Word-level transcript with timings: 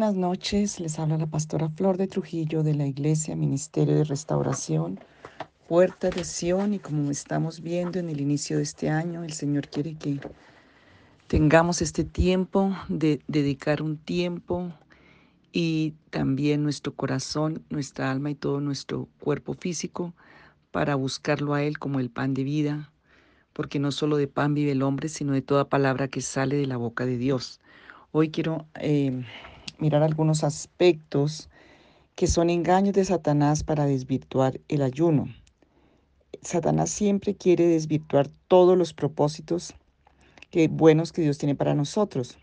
Buenas 0.00 0.16
noches, 0.16 0.80
les 0.80 0.98
habla 0.98 1.18
la 1.18 1.26
pastora 1.26 1.68
Flor 1.68 1.98
de 1.98 2.06
Trujillo 2.06 2.62
de 2.62 2.72
la 2.72 2.86
Iglesia 2.86 3.36
Ministerio 3.36 3.94
de 3.94 4.04
Restauración, 4.04 4.98
Puerta 5.68 6.08
de 6.08 6.24
Sion 6.24 6.72
y 6.72 6.78
como 6.78 7.10
estamos 7.10 7.60
viendo 7.60 7.98
en 7.98 8.08
el 8.08 8.18
inicio 8.18 8.56
de 8.56 8.62
este 8.62 8.88
año, 8.88 9.24
el 9.24 9.34
Señor 9.34 9.68
quiere 9.68 9.96
que 9.96 10.18
tengamos 11.26 11.82
este 11.82 12.04
tiempo 12.04 12.74
de 12.88 13.20
dedicar 13.28 13.82
un 13.82 13.98
tiempo 13.98 14.72
y 15.52 15.92
también 16.08 16.62
nuestro 16.62 16.94
corazón, 16.94 17.62
nuestra 17.68 18.10
alma 18.10 18.30
y 18.30 18.34
todo 18.34 18.62
nuestro 18.62 19.06
cuerpo 19.20 19.52
físico 19.52 20.14
para 20.70 20.94
buscarlo 20.94 21.52
a 21.52 21.62
Él 21.62 21.78
como 21.78 22.00
el 22.00 22.08
pan 22.08 22.32
de 22.32 22.44
vida, 22.44 22.90
porque 23.52 23.78
no 23.78 23.92
solo 23.92 24.16
de 24.16 24.28
pan 24.28 24.54
vive 24.54 24.72
el 24.72 24.80
hombre, 24.80 25.10
sino 25.10 25.34
de 25.34 25.42
toda 25.42 25.68
palabra 25.68 26.08
que 26.08 26.22
sale 26.22 26.56
de 26.56 26.66
la 26.66 26.78
boca 26.78 27.04
de 27.04 27.18
Dios. 27.18 27.60
Hoy 28.12 28.30
quiero 28.30 28.66
eh, 28.76 29.26
mirar 29.80 30.02
algunos 30.02 30.44
aspectos 30.44 31.48
que 32.14 32.26
son 32.26 32.50
engaños 32.50 32.94
de 32.94 33.04
Satanás 33.04 33.64
para 33.64 33.86
desvirtuar 33.86 34.60
el 34.68 34.82
ayuno. 34.82 35.28
Satanás 36.42 36.90
siempre 36.90 37.34
quiere 37.34 37.66
desvirtuar 37.66 38.28
todos 38.48 38.76
los 38.76 38.92
propósitos 38.94 39.74
que, 40.50 40.68
buenos 40.68 41.12
que 41.12 41.22
Dios 41.22 41.38
tiene 41.38 41.54
para 41.54 41.74
nosotros. 41.74 42.38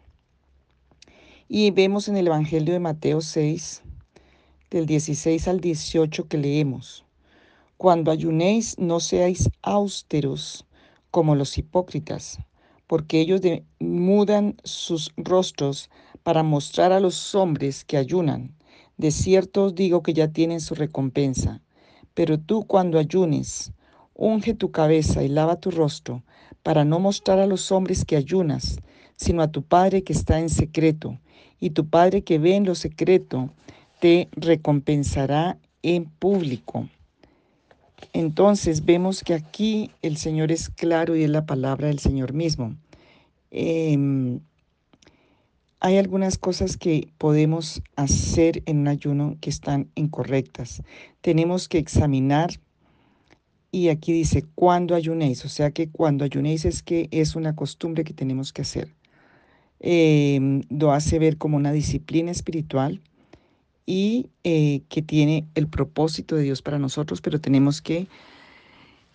Y 1.47 1.71
vemos 1.71 2.07
en 2.07 2.17
el 2.17 2.27
Evangelio 2.27 2.73
de 2.73 2.79
Mateo 2.79 3.21
6, 3.21 3.83
del 4.69 4.85
16 4.85 5.47
al 5.47 5.61
18 5.61 6.27
que 6.27 6.37
leemos, 6.37 7.05
Cuando 7.77 8.11
ayunéis 8.11 8.77
no 8.79 8.99
seáis 8.99 9.49
austeros 9.61 10.65
como 11.11 11.35
los 11.35 11.57
hipócritas, 11.57 12.39
porque 12.87 13.19
ellos 13.21 13.41
mudan 13.79 14.57
sus 14.63 15.13
rostros 15.15 15.89
para 16.27 16.43
mostrar 16.43 16.91
a 16.91 16.99
los 16.99 17.35
hombres 17.35 17.85
que 17.85 17.95
ayunan. 17.95 18.51
De 18.97 19.11
cierto 19.11 19.63
os 19.63 19.75
digo 19.75 20.03
que 20.03 20.11
ya 20.11 20.27
tienen 20.27 20.59
su 20.59 20.75
recompensa. 20.75 21.61
Pero 22.13 22.37
tú 22.37 22.65
cuando 22.67 22.99
ayunes, 22.99 23.71
unge 24.13 24.53
tu 24.53 24.69
cabeza 24.69 25.23
y 25.23 25.29
lava 25.29 25.61
tu 25.61 25.71
rostro, 25.71 26.23
para 26.63 26.83
no 26.83 26.99
mostrar 26.99 27.39
a 27.39 27.47
los 27.47 27.71
hombres 27.71 28.03
que 28.03 28.17
ayunas, 28.17 28.81
sino 29.15 29.41
a 29.41 29.47
tu 29.53 29.63
Padre 29.63 30.03
que 30.03 30.11
está 30.11 30.37
en 30.41 30.49
secreto, 30.49 31.17
y 31.61 31.69
tu 31.69 31.87
Padre 31.87 32.23
que 32.23 32.39
ve 32.39 32.57
en 32.57 32.65
lo 32.65 32.75
secreto, 32.75 33.49
te 34.01 34.27
recompensará 34.33 35.57
en 35.81 36.09
público. 36.09 36.89
Entonces 38.11 38.83
vemos 38.83 39.23
que 39.23 39.33
aquí 39.33 39.91
el 40.01 40.17
Señor 40.17 40.51
es 40.51 40.67
claro 40.67 41.15
y 41.15 41.23
es 41.23 41.29
la 41.29 41.45
palabra 41.45 41.87
del 41.87 41.99
Señor 41.99 42.33
mismo. 42.33 42.75
Eh, 43.49 44.39
hay 45.79 45.97
algunas 45.97 46.37
cosas 46.37 46.77
que 46.77 47.09
podemos 47.17 47.81
hacer 47.95 48.63
en 48.65 48.79
un 48.79 48.87
ayuno 48.87 49.37
que 49.41 49.49
están 49.49 49.89
incorrectas. 49.95 50.81
Tenemos 51.21 51.67
que 51.67 51.77
examinar 51.77 52.51
y 53.71 53.89
aquí 53.89 54.11
dice 54.11 54.45
cuando 54.55 54.95
ayunéis, 54.95 55.45
o 55.45 55.49
sea 55.49 55.71
que 55.71 55.89
cuando 55.89 56.25
ayunéis 56.25 56.65
es 56.65 56.81
que 56.81 57.09
es 57.11 57.35
una 57.35 57.55
costumbre 57.55 58.03
que 58.03 58.13
tenemos 58.13 58.53
que 58.53 58.63
hacer. 58.63 58.95
Em, 59.79 60.63
lo 60.69 60.91
hace 60.91 61.19
ver 61.19 61.37
como 61.37 61.57
una 61.57 61.71
disciplina 61.71 62.31
espiritual 62.31 63.01
y 63.85 64.31
eh, 64.43 64.81
que 64.89 65.03
tiene 65.03 65.45
el 65.53 65.67
propósito 65.67 66.35
de 66.35 66.43
Dios 66.43 66.63
para 66.63 66.79
nosotros, 66.79 67.21
pero 67.21 67.39
tenemos 67.39 67.81
que 67.81 68.07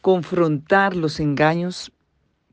confrontar 0.00 0.94
los 0.94 1.18
engaños 1.18 1.92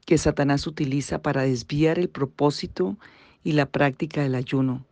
que 0.05 0.17
Satanás 0.17 0.65
utiliza 0.65 1.21
para 1.21 1.43
desviar 1.43 1.99
el 1.99 2.09
propósito 2.09 2.97
y 3.43 3.53
la 3.53 3.65
práctica 3.65 4.21
del 4.21 4.35
ayuno. 4.35 4.85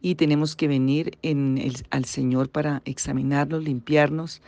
Y 0.00 0.14
tenemos 0.14 0.56
que 0.56 0.68
venir 0.68 1.18
en 1.22 1.60
al 1.90 2.04
Señor 2.04 2.48
para 2.48 2.82
examinarnos, 2.84 3.64
limpiarnos 3.64 4.40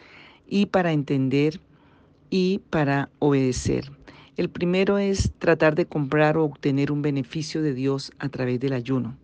y 0.47 0.67
para 0.67 0.93
entender 0.93 1.61
y 2.31 2.61
para 2.71 3.11
obedecer. 3.19 3.91
El 4.37 4.49
primero 4.49 4.97
es 4.97 5.33
tratar 5.39 5.75
de 5.75 5.85
comprar 5.85 6.39
o 6.39 6.45
obtener 6.45 6.91
un 6.91 7.03
beneficio 7.03 7.61
de 7.61 7.75
Dios 7.75 8.13
a 8.19 8.31
través 8.31 8.59
del 8.61 8.73
ayuno. 8.73 9.17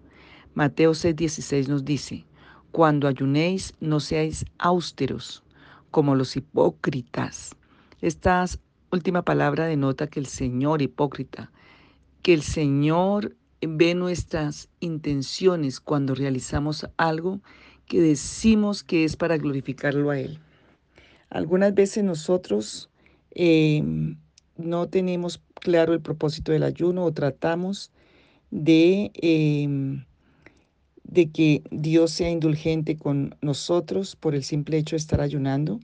Mateo 0.54 0.92
6:16 0.92 1.68
nos 1.68 1.84
dice, 1.84 2.26
cuando 2.72 3.08
ayunéis 3.08 3.72
no 3.80 4.00
seáis 4.00 4.44
austeros 4.58 5.42
como 5.90 6.14
los 6.14 6.36
hipócritas. 6.36 7.56
Esta 8.02 8.44
última 8.92 9.22
palabra 9.22 9.66
denota 9.66 10.06
que 10.06 10.20
el 10.20 10.26
Señor 10.26 10.82
hipócrita, 10.82 11.50
que 12.22 12.34
el 12.34 12.42
Señor 12.42 13.34
ve 13.60 13.94
nuestras 13.94 14.68
intenciones 14.80 15.80
cuando 15.80 16.14
realizamos 16.14 16.86
algo 16.96 17.40
que 17.86 18.00
decimos 18.00 18.84
que 18.84 19.04
es 19.04 19.16
para 19.16 19.38
glorificarlo 19.38 20.10
a 20.10 20.18
Él. 20.18 20.38
Algunas 21.30 21.74
veces 21.74 22.04
nosotros 22.04 22.90
em, 23.30 24.16
no 24.56 24.88
tenemos 24.88 25.42
claro 25.54 25.92
el 25.92 26.00
propósito 26.00 26.52
del 26.52 26.62
ayuno 26.62 27.04
o 27.04 27.12
tratamos 27.12 27.90
de, 28.50 29.10
em, 29.14 30.04
de 31.04 31.30
que 31.30 31.62
Dios 31.70 32.12
sea 32.12 32.30
indulgente 32.30 32.96
con 32.96 33.34
nosotros 33.40 34.16
por 34.16 34.34
el 34.34 34.44
simple 34.44 34.78
hecho 34.78 34.96
de 34.96 35.00
estar 35.00 35.20
ayunando 35.20 35.80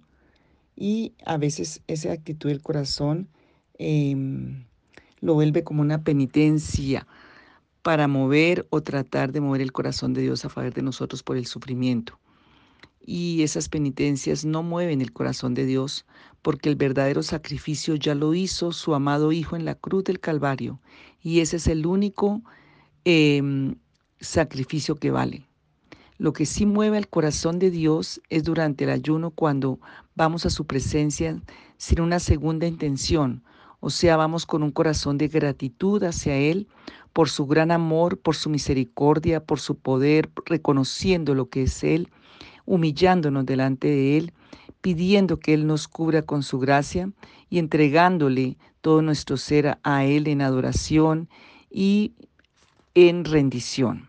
y 0.76 1.12
a 1.24 1.36
veces 1.36 1.82
esa 1.86 2.12
actitud 2.12 2.48
del 2.48 2.62
corazón 2.62 3.28
em, 3.78 4.64
lo 5.20 5.34
vuelve 5.34 5.64
como 5.64 5.82
una 5.82 6.02
penitencia 6.02 7.06
para 7.84 8.08
mover 8.08 8.66
o 8.70 8.80
tratar 8.80 9.30
de 9.30 9.42
mover 9.42 9.60
el 9.60 9.70
corazón 9.70 10.14
de 10.14 10.22
Dios 10.22 10.42
a 10.46 10.48
favor 10.48 10.72
de 10.72 10.80
nosotros 10.80 11.22
por 11.22 11.36
el 11.36 11.44
sufrimiento. 11.44 12.18
Y 13.04 13.42
esas 13.42 13.68
penitencias 13.68 14.46
no 14.46 14.62
mueven 14.62 15.02
el 15.02 15.12
corazón 15.12 15.52
de 15.52 15.66
Dios 15.66 16.06
porque 16.40 16.70
el 16.70 16.76
verdadero 16.76 17.22
sacrificio 17.22 17.94
ya 17.96 18.14
lo 18.14 18.32
hizo 18.32 18.72
su 18.72 18.94
amado 18.94 19.32
Hijo 19.32 19.54
en 19.54 19.66
la 19.66 19.74
cruz 19.74 20.04
del 20.04 20.18
Calvario. 20.18 20.80
Y 21.20 21.40
ese 21.40 21.58
es 21.58 21.66
el 21.66 21.84
único 21.84 22.40
em, 23.04 23.74
sacrificio 24.18 24.96
que 24.96 25.10
vale. 25.10 25.46
Lo 26.16 26.32
que 26.32 26.46
sí 26.46 26.64
mueve 26.64 26.96
el 26.96 27.08
corazón 27.08 27.58
de 27.58 27.70
Dios 27.70 28.18
es 28.30 28.44
durante 28.44 28.84
el 28.84 28.90
ayuno 28.90 29.30
cuando 29.30 29.78
vamos 30.14 30.46
a 30.46 30.50
su 30.50 30.64
presencia 30.64 31.38
sin 31.76 32.00
una 32.00 32.18
segunda 32.18 32.66
intención, 32.66 33.44
o 33.86 33.90
sea, 33.90 34.16
vamos 34.16 34.46
con 34.46 34.62
un 34.62 34.70
corazón 34.70 35.18
de 35.18 35.28
gratitud 35.28 36.02
hacia 36.04 36.34
Él 36.36 36.68
por 37.14 37.30
su 37.30 37.46
gran 37.46 37.70
amor, 37.70 38.18
por 38.18 38.34
su 38.34 38.50
misericordia, 38.50 39.40
por 39.40 39.60
su 39.60 39.76
poder, 39.76 40.28
reconociendo 40.44 41.34
lo 41.34 41.48
que 41.48 41.62
es 41.62 41.84
Él, 41.84 42.10
humillándonos 42.66 43.46
delante 43.46 43.88
de 43.88 44.18
Él, 44.18 44.32
pidiendo 44.80 45.38
que 45.38 45.54
Él 45.54 45.66
nos 45.66 45.86
cubra 45.88 46.22
con 46.22 46.42
su 46.42 46.58
gracia 46.58 47.10
y 47.48 47.60
entregándole 47.60 48.58
todo 48.80 49.00
nuestro 49.00 49.36
ser 49.36 49.78
a 49.84 50.04
Él 50.04 50.26
en 50.26 50.42
adoración 50.42 51.28
y 51.70 52.12
en 52.94 53.24
rendición. 53.24 54.08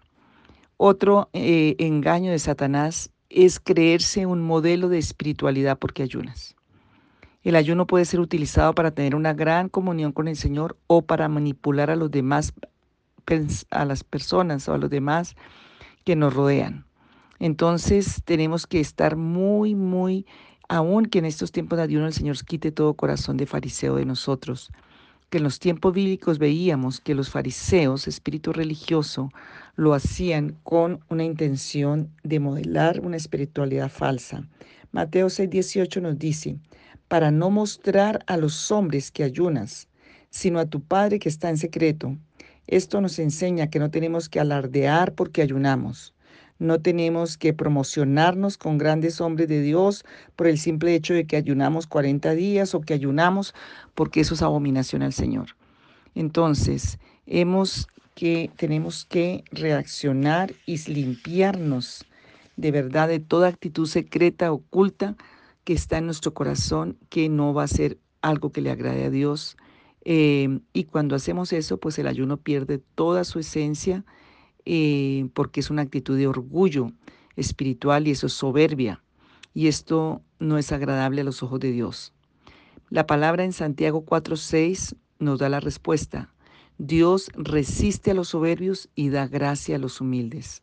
Otro 0.77 1.29
eh, 1.31 1.75
engaño 1.77 2.31
de 2.31 2.39
Satanás 2.39 3.11
es 3.29 3.59
creerse 3.59 4.25
un 4.25 4.41
modelo 4.41 4.89
de 4.89 4.97
espiritualidad 4.97 5.77
porque 5.77 6.01
ayunas. 6.01 6.55
El 7.43 7.55
ayuno 7.55 7.85
puede 7.85 8.05
ser 8.05 8.19
utilizado 8.19 8.73
para 8.73 8.89
tener 8.89 9.13
una 9.13 9.33
gran 9.33 9.69
comunión 9.69 10.11
con 10.11 10.27
el 10.27 10.35
Señor 10.35 10.75
o 10.87 11.03
para 11.03 11.29
manipular 11.29 11.91
a 11.91 11.95
los 11.95 12.09
demás 12.09 12.51
a 13.71 13.85
las 13.85 14.03
personas 14.03 14.67
o 14.67 14.73
a 14.73 14.77
los 14.77 14.89
demás 14.89 15.35
que 16.03 16.15
nos 16.15 16.33
rodean. 16.33 16.85
Entonces 17.39 18.21
tenemos 18.23 18.65
que 18.67 18.79
estar 18.79 19.15
muy, 19.15 19.75
muy, 19.75 20.25
aun 20.69 21.05
que 21.05 21.19
en 21.19 21.25
estos 21.25 21.51
tiempos 21.51 21.77
de 21.77 21.83
ayuno 21.83 22.07
el 22.07 22.13
Señor 22.13 22.37
quite 22.45 22.71
todo 22.71 22.93
corazón 22.93 23.37
de 23.37 23.45
fariseo 23.45 23.95
de 23.95 24.05
nosotros, 24.05 24.71
que 25.29 25.37
en 25.37 25.43
los 25.43 25.59
tiempos 25.59 25.93
bíblicos 25.93 26.39
veíamos 26.39 27.01
que 27.01 27.15
los 27.15 27.29
fariseos, 27.29 28.07
espíritu 28.07 28.53
religioso, 28.53 29.31
lo 29.75 29.93
hacían 29.93 30.55
con 30.63 30.99
una 31.09 31.23
intención 31.23 32.09
de 32.23 32.39
modelar 32.39 33.01
una 33.01 33.17
espiritualidad 33.17 33.89
falsa. 33.89 34.47
Mateo 34.91 35.27
6:18 35.27 36.01
nos 36.01 36.17
dice, 36.17 36.57
para 37.07 37.31
no 37.31 37.49
mostrar 37.49 38.23
a 38.27 38.37
los 38.37 38.71
hombres 38.71 39.11
que 39.11 39.23
ayunas, 39.23 39.89
sino 40.29 40.59
a 40.59 40.65
tu 40.65 40.81
Padre 40.81 41.19
que 41.19 41.29
está 41.29 41.49
en 41.49 41.57
secreto, 41.57 42.17
esto 42.67 43.01
nos 43.01 43.19
enseña 43.19 43.69
que 43.69 43.79
no 43.79 43.91
tenemos 43.91 44.29
que 44.29 44.39
alardear 44.39 45.13
porque 45.13 45.41
ayunamos. 45.41 46.13
No 46.57 46.79
tenemos 46.79 47.37
que 47.37 47.53
promocionarnos 47.53 48.57
con 48.57 48.77
grandes 48.77 49.19
hombres 49.19 49.49
de 49.49 49.61
Dios 49.61 50.05
por 50.35 50.47
el 50.47 50.57
simple 50.57 50.95
hecho 50.95 51.13
de 51.13 51.27
que 51.27 51.35
ayunamos 51.35 51.85
40 51.85 52.31
días 52.31 52.73
o 52.73 52.81
que 52.81 52.93
ayunamos 52.93 53.53
porque 53.93 54.21
eso 54.21 54.35
es 54.35 54.41
abominación 54.41 55.01
al 55.01 55.13
Señor. 55.13 55.49
Entonces, 56.15 56.97
hemos 57.25 57.87
que 58.15 58.49
tenemos 58.55 59.03
que 59.03 59.43
reaccionar 59.51 60.53
y 60.65 60.77
limpiarnos 60.89 62.05
de 62.55 62.71
verdad 62.71 63.09
de 63.09 63.19
toda 63.19 63.49
actitud 63.49 63.85
secreta, 63.85 64.53
oculta 64.53 65.15
que 65.65 65.73
está 65.73 65.97
en 65.97 66.05
nuestro 66.05 66.33
corazón, 66.33 66.97
que 67.09 67.27
no 67.27 67.53
va 67.53 67.63
a 67.63 67.67
ser 67.67 67.97
algo 68.21 68.51
que 68.51 68.61
le 68.61 68.71
agrade 68.71 69.03
a 69.03 69.09
Dios 69.09 69.57
Em, 70.05 70.61
y 70.71 70.83
cuando 70.83 71.15
hacemos 71.15 71.51
eso, 71.51 71.79
pues 71.79 71.97
el 71.97 72.07
ayuno 72.07 72.37
pierde 72.37 72.77
toda 72.77 73.23
su 73.23 73.39
esencia 73.39 74.05
eh, 74.65 75.27
porque 75.33 75.59
es 75.59 75.69
una 75.71 75.81
actitud 75.81 76.15
de 76.17 76.27
orgullo 76.27 76.91
espiritual 77.35 78.07
y 78.07 78.11
eso 78.11 78.27
es 78.27 78.33
soberbia. 78.33 79.03
Y 79.53 79.67
esto 79.67 80.21
no 80.39 80.57
es 80.57 80.71
agradable 80.71 81.21
a 81.21 81.23
los 81.23 81.41
ojos 81.41 81.59
de 81.59 81.71
Dios. 81.71 82.13
La 82.89 83.07
palabra 83.07 83.43
en 83.43 83.51
Santiago 83.51 84.05
4:6 84.05 84.95
nos 85.17 85.39
da 85.39 85.49
la 85.49 85.59
respuesta. 85.59 86.31
Dios 86.77 87.31
resiste 87.35 88.11
a 88.11 88.13
los 88.13 88.29
soberbios 88.29 88.89
y 88.95 89.09
da 89.09 89.27
gracia 89.27 89.77
a 89.77 89.79
los 89.79 90.01
humildes. 90.01 90.61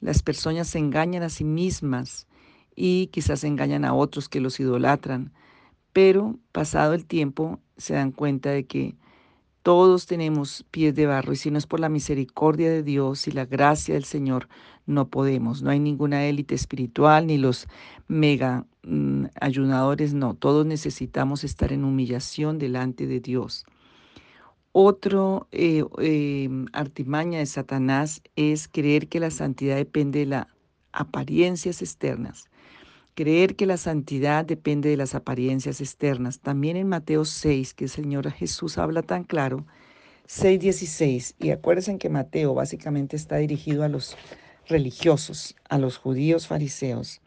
Las 0.00 0.22
personas 0.22 0.68
se 0.68 0.78
engañan 0.78 1.22
a 1.22 1.28
sí 1.28 1.44
mismas 1.44 2.26
y 2.74 3.08
quizás 3.08 3.44
engañan 3.44 3.84
a 3.84 3.94
otros 3.94 4.28
que 4.28 4.40
los 4.40 4.58
idolatran, 4.58 5.32
pero 5.96 6.38
pasado 6.52 6.92
el 6.92 7.06
tiempo 7.06 7.58
se 7.78 7.94
dan 7.94 8.12
cuenta 8.12 8.50
de 8.50 8.66
que 8.66 8.96
todos 9.62 10.04
tenemos 10.04 10.66
pies 10.70 10.94
de 10.94 11.06
barro 11.06 11.32
y 11.32 11.36
si 11.36 11.50
no 11.50 11.56
es 11.56 11.66
por 11.66 11.80
la 11.80 11.88
misericordia 11.88 12.68
de 12.68 12.82
Dios 12.82 13.26
y 13.28 13.32
la 13.32 13.46
gracia 13.46 13.94
del 13.94 14.04
Señor, 14.04 14.46
no 14.84 15.08
podemos. 15.08 15.62
No 15.62 15.70
hay 15.70 15.80
ninguna 15.80 16.26
élite 16.26 16.54
espiritual 16.54 17.26
ni 17.26 17.38
los 17.38 17.66
mega 18.08 18.66
mm, 18.82 19.24
ayunadores, 19.40 20.12
no. 20.12 20.34
Todos 20.34 20.66
necesitamos 20.66 21.44
estar 21.44 21.72
en 21.72 21.82
humillación 21.82 22.58
delante 22.58 23.06
de 23.06 23.20
Dios. 23.20 23.64
Otro 24.72 25.48
eh, 25.50 25.82
em, 25.96 26.66
artimaña 26.74 27.38
de 27.38 27.46
Satanás 27.46 28.20
es 28.36 28.68
creer 28.68 29.08
que 29.08 29.18
la 29.18 29.30
santidad 29.30 29.76
depende 29.76 30.18
de 30.18 30.26
las 30.26 30.46
apariencias 30.92 31.80
externas. 31.80 32.50
Creer 33.16 33.56
que 33.56 33.64
la 33.64 33.78
santidad 33.78 34.44
depende 34.44 34.90
de 34.90 34.98
las 34.98 35.14
apariencias 35.14 35.80
externas. 35.80 36.40
También 36.40 36.76
en 36.76 36.86
Mateo 36.86 37.24
6, 37.24 37.72
que 37.72 37.84
el 37.84 37.90
Señor 37.90 38.30
Jesús 38.30 38.76
habla 38.76 39.00
tan 39.00 39.24
claro, 39.24 39.64
6.16. 40.28 41.34
Y 41.38 41.48
acuérdense 41.48 41.96
que 41.96 42.10
Mateo 42.10 42.52
básicamente 42.52 43.16
está 43.16 43.38
dirigido 43.38 43.84
a 43.84 43.88
los 43.88 44.18
religiosos, 44.68 45.56
a 45.70 45.78
los 45.78 45.96
judíos 45.96 46.46
fariseos. 46.46 47.22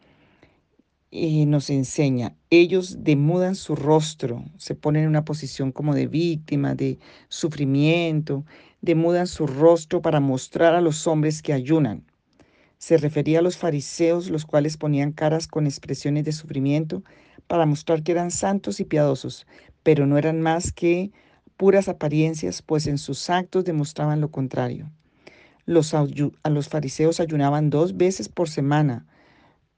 Y 1.10 1.44
nos 1.46 1.70
enseña, 1.70 2.36
ellos 2.50 2.98
demudan 3.02 3.56
su 3.56 3.74
rostro, 3.74 4.44
se 4.58 4.76
ponen 4.76 5.02
en 5.02 5.08
una 5.08 5.24
posición 5.24 5.72
como 5.72 5.96
de 5.96 6.06
víctima, 6.06 6.76
de 6.76 7.00
sufrimiento, 7.28 8.44
demudan 8.80 9.26
su 9.26 9.44
rostro 9.44 10.02
para 10.02 10.20
mostrar 10.20 10.76
a 10.76 10.80
los 10.80 11.08
hombres 11.08 11.42
que 11.42 11.52
ayunan. 11.52 12.09
Se 12.80 12.96
refería 12.96 13.40
a 13.40 13.42
los 13.42 13.58
fariseos, 13.58 14.30
los 14.30 14.46
cuales 14.46 14.78
ponían 14.78 15.12
caras 15.12 15.46
con 15.46 15.66
expresiones 15.66 16.24
de 16.24 16.32
sufrimiento 16.32 17.04
para 17.46 17.66
mostrar 17.66 18.02
que 18.02 18.12
eran 18.12 18.30
santos 18.30 18.80
y 18.80 18.86
piadosos, 18.86 19.46
pero 19.82 20.06
no 20.06 20.16
eran 20.16 20.40
más 20.40 20.72
que 20.72 21.12
puras 21.58 21.90
apariencias, 21.90 22.62
pues 22.62 22.86
en 22.86 22.96
sus 22.96 23.28
actos 23.28 23.66
demostraban 23.66 24.22
lo 24.22 24.30
contrario. 24.30 24.90
Los, 25.66 25.92
a 25.92 26.06
los 26.48 26.68
fariseos 26.70 27.20
ayunaban 27.20 27.68
dos 27.68 27.98
veces 27.98 28.30
por 28.30 28.48
semana 28.48 29.06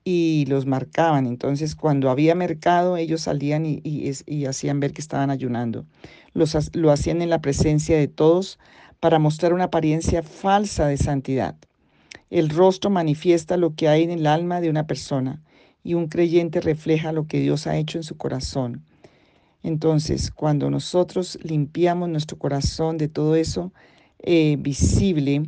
y 0.04 0.46
los 0.46 0.66
marcaban. 0.66 1.26
Entonces, 1.26 1.74
cuando 1.74 2.08
había 2.08 2.36
mercado, 2.36 2.96
ellos 2.96 3.22
salían 3.22 3.64
y, 3.66 4.46
hacían 4.46 4.78
ver 4.78 4.92
que 4.92 5.00
estaban 5.00 5.30
ayunando. 5.30 5.86
Lo 6.34 6.92
hacían 6.92 7.20
en 7.20 7.30
la 7.30 7.40
presencia 7.40 7.98
de 7.98 8.06
todos 8.06 8.60
para 9.00 9.18
mostrar 9.18 9.52
una 9.52 9.64
apariencia 9.64 10.22
falsa 10.22 10.86
de 10.86 10.98
santidad. 10.98 11.56
El 12.32 12.48
rostro 12.48 12.88
manifiesta 12.88 13.58
lo 13.58 13.74
que 13.74 13.88
hay 13.88 14.04
en 14.04 14.10
el 14.10 14.26
alma 14.26 14.62
de 14.62 14.70
una 14.70 14.86
persona 14.86 15.42
y 15.84 15.92
un 15.92 16.08
creyente 16.08 16.62
refleja 16.62 17.12
lo 17.12 17.26
que 17.26 17.40
Dios 17.40 17.66
ha 17.66 17.76
hecho 17.76 17.98
en 17.98 18.04
su 18.04 18.16
corazón. 18.16 18.82
Entonces, 19.62 20.30
cuando 20.30 20.70
nosotros 20.70 21.38
limpiamos 21.42 22.08
nuestro 22.08 22.38
corazón 22.38 22.96
de 22.96 23.08
todo 23.08 23.36
eso 23.36 23.70
eh, 24.20 24.56
visible, 24.58 25.42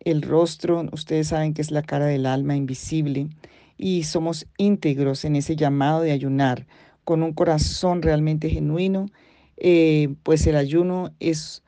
el 0.00 0.22
rostro, 0.22 0.88
ustedes 0.92 1.28
saben 1.28 1.52
que 1.52 1.60
es 1.60 1.70
la 1.70 1.82
cara 1.82 2.06
del 2.06 2.24
alma 2.24 2.56
invisible, 2.56 3.28
y 3.76 4.04
somos 4.04 4.46
íntegros 4.56 5.26
en 5.26 5.36
ese 5.36 5.56
llamado 5.56 6.00
de 6.00 6.12
ayunar 6.12 6.66
con 7.04 7.22
un 7.22 7.34
corazón 7.34 8.00
realmente 8.00 8.48
genuino, 8.48 9.10
eh, 9.58 10.14
pues 10.22 10.46
el 10.46 10.56
ayuno 10.56 11.12
es 11.20 11.63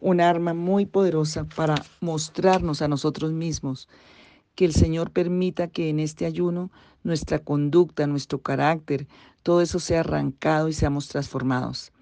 un 0.00 0.20
arma 0.20 0.54
muy 0.54 0.86
poderosa 0.86 1.44
para 1.44 1.74
mostrarnos 2.00 2.82
a 2.82 2.88
nosotros 2.88 3.32
mismos 3.32 3.88
que 4.54 4.64
el 4.64 4.72
Señor 4.72 5.10
permita 5.12 5.68
que 5.68 5.90
en 5.90 6.00
este 6.00 6.26
ayuno 6.26 6.70
nuestra 7.04 7.38
conducta, 7.38 8.06
nuestro 8.06 8.40
carácter, 8.40 9.06
todo 9.42 9.60
eso 9.60 9.78
sea 9.78 10.00
arrancado 10.00 10.68
y 10.68 10.72
seamos 10.72 11.08
transformados. 11.08 11.92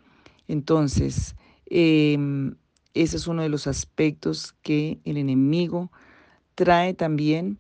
Entonces, 0.49 1.35
em, 1.67 2.55
ese 2.95 3.17
es 3.17 3.27
uno 3.27 3.43
de 3.43 3.49
los 3.49 3.67
aspectos 3.67 4.55
que 4.63 5.01
el 5.05 5.17
enemigo 5.17 5.91
trae 6.55 6.95
también 6.95 7.59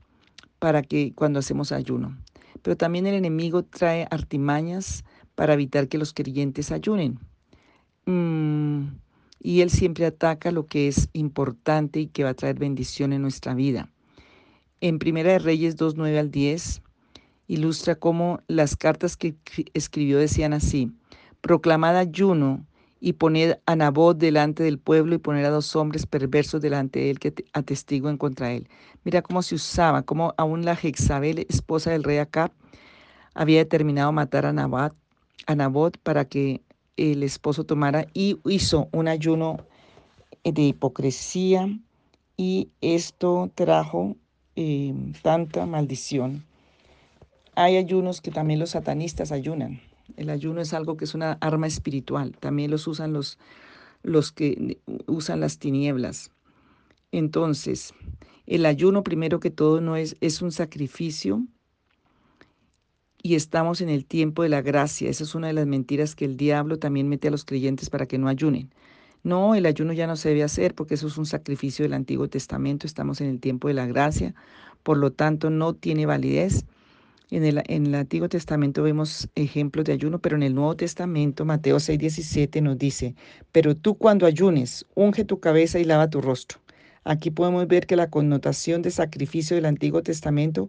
para 0.59 0.83
que 0.83 1.13
cuando 1.15 1.41
hacemos 1.41 1.73
ayuno. 1.73 2.17
Pero 2.63 2.77
también 2.77 3.07
el 3.07 3.15
enemigo 3.15 3.65
trae 3.65 4.07
artimañas 4.11 5.05
para 5.35 5.55
evitar 5.55 5.89
que 5.89 5.99
los 5.99 6.15
creyentes 6.15 6.71
ayunen. 6.71 7.19
Mm, 8.07 8.87
y 9.41 9.61
Él 9.61 9.71
siempre 9.71 10.07
ataca 10.07 10.51
lo 10.51 10.67
que 10.67 10.89
es 10.89 11.09
importante 11.13 12.01
y 12.01 12.07
que 12.07 12.25
va 12.25 12.31
a 12.31 12.35
traer 12.35 12.59
bendición 12.59 13.13
en 13.13 13.23
nuestra 13.23 13.55
vida. 13.55 13.91
En 14.81 14.99
Primera 14.99 15.33
de 15.33 15.39
Reyes 15.39 15.77
2, 15.77 15.97
9 15.97 16.19
al 16.19 16.31
10, 16.31 16.83
ilustra 17.47 17.95
cómo 17.95 18.41
las 18.49 18.77
cartas 18.77 19.17
que 19.17 19.35
escribió 19.75 20.19
decían 20.19 20.53
así, 20.53 20.93
proclamad 21.41 21.97
ayuno 21.97 22.67
y 23.01 23.13
poned 23.13 23.59
a 23.67 23.77
Nabot 23.77 24.17
delante 24.17 24.63
del 24.63 24.79
pueblo 24.79 25.15
y 25.15 25.19
poner 25.19 25.45
a 25.45 25.51
dos 25.51 25.77
hombres 25.77 26.07
perversos 26.07 26.63
delante 26.63 27.01
de 27.01 27.11
él 27.11 27.19
que 27.19 27.35
atestiguen 27.53 28.17
contra 28.17 28.51
él. 28.53 28.67
Mira 29.05 29.21
cómo 29.21 29.43
se 29.43 29.57
usaba, 29.57 30.03
cómo 30.03 30.33
aún 30.39 30.65
la 30.65 30.75
Jezabel, 30.75 31.45
esposa 31.51 31.91
del 31.91 32.03
rey 32.03 32.17
Acab, 32.17 32.51
había 33.35 33.59
determinado 33.59 34.11
matar 34.11 34.47
a 34.47 34.55
Nabot, 34.55 34.95
a 35.47 35.55
Nabot 35.55 35.99
para 35.99 36.25
que 36.25 36.63
el 36.97 37.23
esposo 37.23 37.65
tomara 37.65 38.07
y 38.15 38.39
hizo 38.45 38.89
un 38.93 39.09
ayuno 39.09 39.59
de 40.45 40.63
hipocresía 40.63 41.69
y 42.37 42.69
esto 42.81 43.51
trajo 43.55 44.17
em, 44.57 45.13
tanta 45.23 45.67
maldición. 45.67 46.45
Hay 47.55 47.77
ayunos 47.77 48.21
que 48.21 48.31
también 48.31 48.61
los 48.61 48.71
satanistas 48.71 49.33
ayunan. 49.33 49.81
El 50.17 50.31
ayuno 50.31 50.61
es 50.61 50.75
algo 50.75 50.97
que 50.97 51.05
es 51.05 51.15
una 51.15 51.33
arma 51.41 51.67
espiritual. 51.67 52.37
También 52.39 52.71
los 52.71 52.87
usan 52.87 53.13
los, 53.13 53.39
los 54.03 54.33
que 54.33 54.79
usan 55.07 55.41
las 55.41 55.59
tinieblas. 55.59 56.31
Entonces, 57.13 57.95
el 58.47 58.67
ayuno 58.67 59.05
primero 59.05 59.41
que 59.41 59.51
todo 59.51 59.81
no 59.81 59.97
es, 59.97 60.17
es 60.21 60.43
un 60.43 60.53
sacrificio 60.53 61.45
y 63.25 63.37
estamos 63.37 63.81
en 63.81 63.89
el 63.89 64.05
tiempo 64.05 64.43
de 64.43 64.51
la 64.51 64.61
gracia. 64.61 65.09
Esa 65.09 65.25
es 65.25 65.35
una 65.35 65.47
de 65.47 65.55
las 65.55 65.67
mentiras 65.67 66.15
que 66.15 66.27
el 66.27 66.37
diablo 66.37 66.79
también 66.79 67.09
mete 67.09 67.29
a 67.29 67.31
los 67.31 67.47
creyentes 67.47 67.89
para 67.89 68.05
que 68.05 68.19
no 68.19 68.29
ayunen. 68.29 68.71
No, 69.23 69.55
el 69.55 69.65
ayuno 69.65 69.95
ya 69.95 70.07
no 70.07 70.17
se 70.17 70.29
debe 70.29 70.43
hacer 70.43 70.75
porque 70.75 70.93
eso 70.93 71.07
es 71.07 71.17
un 71.17 71.25
sacrificio 71.25 71.85
del 71.85 71.95
Antiguo 71.95 72.29
Testamento. 72.29 72.87
Estamos 72.87 73.23
en 73.23 73.29
el 73.29 73.41
tiempo 73.41 73.69
de 73.69 73.75
la 73.75 73.87
gracia, 73.87 74.35
por 74.83 74.99
lo 74.99 75.11
tanto 75.11 75.49
no 75.49 75.73
tiene 75.73 76.05
validez. 76.05 76.67
En 77.31 77.45
el, 77.45 77.63
en 77.67 77.87
el 77.87 77.95
Antiguo 77.95 78.29
Testamento 78.29 78.83
vemos 78.83 79.31
ejemplos 79.35 79.87
de 79.87 79.95
ayuno, 79.95 80.19
pero 80.19 80.37
en 80.37 80.43
el 80.43 80.55
Nuevo 80.55 80.77
Testamento, 80.77 81.47
Mateo 81.47 81.79
6:17 81.79 82.61
nos 82.61 82.77
dice, 82.77 83.15
pero 83.53 83.75
tú 83.75 83.95
cuando 83.95 84.27
ayunes, 84.27 84.85
unge 84.95 85.25
tu 85.25 85.41
cabeza 85.41 85.79
y 85.79 85.85
lava 85.85 86.11
tu 86.11 86.21
rostro. 86.21 86.59
Aquí 87.05 87.31
podemos 87.31 87.67
ver 87.69 87.87
que 87.87 87.97
la 87.97 88.11
connotación 88.11 88.83
de 88.83 88.91
sacrificio 88.91 89.57
del 89.57 89.65
Antiguo 89.65 90.03
Testamento 90.03 90.69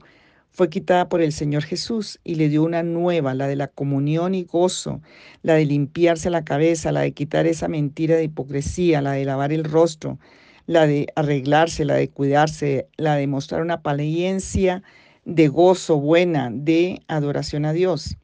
fue 0.55 0.69
quitada 0.69 1.09
por 1.09 1.21
el 1.21 1.33
Señor 1.33 1.63
Jesús 1.63 2.21
y 2.23 2.35
le 2.35 2.47
dio 2.47 2.63
una 2.63 2.81
nueva, 2.81 3.33
la 3.33 3.45
de 3.45 3.57
la 3.57 3.67
comunión 3.67 4.33
y 4.33 4.45
gozo, 4.45 5.01
la 5.41 5.55
de 5.55 5.65
limpiarse 5.65 6.29
la 6.29 6.45
cabeza, 6.45 6.93
la 6.93 7.01
de 7.01 7.11
quitar 7.11 7.45
esa 7.45 7.67
mentira 7.67 8.15
de 8.15 8.23
hipocresía, 8.23 9.01
la 9.01 9.11
de 9.11 9.25
lavar 9.25 9.51
el 9.51 9.65
rostro, 9.65 10.17
la 10.65 10.87
de 10.87 11.07
arreglarse, 11.17 11.83
la 11.83 11.95
de 11.95 12.07
cuidarse, 12.07 12.87
la 12.95 13.17
de 13.17 13.27
mostrar 13.27 13.61
una 13.63 13.75
apariencia 13.75 14.81
de 15.25 15.49
gozo 15.49 15.99
buena, 15.99 16.49
de 16.53 17.01
adoración 17.09 17.65
a 17.65 17.73
Dios. 17.73 18.15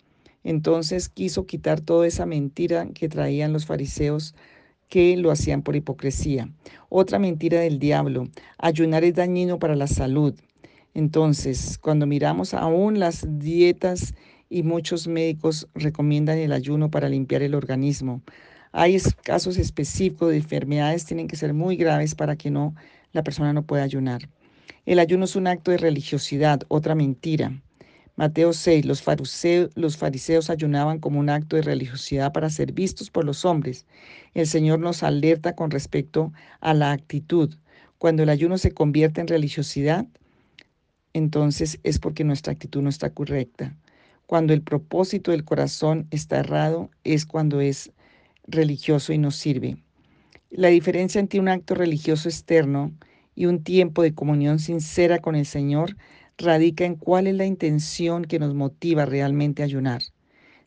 Entonces 0.46 1.10
quiso 1.10 1.46
quitar 1.46 1.82
toda 1.82 2.08
esa 2.08 2.26
mentira 2.26 2.88
que 2.94 3.10
traían 3.10 3.52
los 3.52 3.66
fariseos 3.66 4.36
que 4.88 5.18
lo 5.18 5.32
hacían 5.32 5.64
por 5.64 5.76
hipocresía. 5.76 6.50
Otra 6.88 7.20
mentira 7.20 7.60
del 7.60 7.78
diablo, 7.78 8.30
ayunar 8.58 9.04
es 9.04 9.16
dañino 9.16 9.60
para 9.60 9.76
la 9.76 9.88
salud. 9.88 10.34
Entonces, 10.94 11.78
cuando 11.78 12.06
miramos 12.06 12.54
aún 12.54 13.00
las 13.00 13.26
dietas 13.40 14.14
y 14.50 14.64
muchos 14.64 15.08
médicos 15.08 15.68
recomiendan 15.74 16.38
el 16.38 16.52
ayuno 16.52 16.92
para 16.92 17.08
limpiar 17.08 17.42
el 17.42 17.56
organismo, 17.56 18.22
hay 18.74 18.98
casos 19.24 19.58
específicos 19.58 20.30
de 20.30 20.38
enfermedades 20.38 21.06
tienen 21.06 21.28
que 21.28 21.36
ser 21.36 21.54
muy 21.54 21.76
graves 21.76 22.16
para 22.16 22.36
que 22.36 22.52
no 22.52 22.76
la 23.14 23.24
persona 23.24 23.54
no 23.54 23.64
pueda 23.64 23.84
ayunar. 23.84 24.30
El 24.86 25.00
ayuno 25.00 25.26
es 25.26 25.36
un 25.36 25.48
acto 25.48 25.72
de 25.72 25.78
religiosidad, 25.78 26.62
otra 26.68 26.96
mentira. 26.96 27.62
Mateo 28.16 28.52
6, 28.52 28.86
los 28.86 29.02
fariseos, 29.02 29.70
los 29.76 29.98
fariseos 29.98 30.50
ayunaban 30.50 31.00
como 31.00 31.20
un 31.20 31.30
acto 31.30 31.56
de 31.56 31.62
religiosidad 31.62 32.34
para 32.34 32.50
ser 32.50 32.72
vistos 32.72 33.10
por 33.10 33.26
los 33.26 33.46
hombres. 33.46 33.86
El 34.34 34.48
Señor 34.48 34.80
nos 34.80 35.04
alerta 35.04 35.56
con 35.56 35.72
respecto 35.72 36.34
a 36.60 36.74
la 36.74 36.92
actitud. 36.92 37.56
Cuando 37.98 38.24
el 38.24 38.30
ayuno 38.30 38.58
se 38.58 38.72
convierte 38.72 39.22
en 39.22 39.28
religiosidad, 39.28 40.06
entonces 41.13 41.80
es 41.84 42.00
porque 42.00 42.24
nuestra 42.24 42.53
actitud 42.53 42.82
no 42.82 42.89
está 42.89 43.12
correcta. 43.12 43.75
Cuando 44.25 44.53
el 44.53 44.62
propósito 44.62 45.32
del 45.32 45.44
corazón 45.44 46.08
está 46.12 46.39
errado, 46.39 46.89
es 47.03 47.25
cuando 47.25 47.60
es 47.62 47.91
religioso 48.48 49.13
y 49.13 49.18
nos 49.18 49.36
sirve. 49.36 49.77
La 50.50 50.70
diferencia 50.70 51.20
entre 51.20 51.39
un 51.39 51.50
acto 51.50 51.75
religioso 51.75 52.30
externo 52.30 52.91
y 53.36 53.46
un 53.46 53.63
tiempo 53.63 54.03
de 54.03 54.13
comunión 54.13 54.60
sincera 54.60 55.20
con 55.20 55.36
el 55.36 55.46
Señor 55.46 55.96
radica 56.38 56.86
en 56.86 56.96
cuál 56.96 57.27
es 57.27 57.36
la 57.36 57.46
intención 57.46 58.25
que 58.25 58.39
nos 58.39 58.53
motiva 58.53 59.06
realmente 59.06 59.62
a 59.62 59.65
ayunar. 59.65 60.01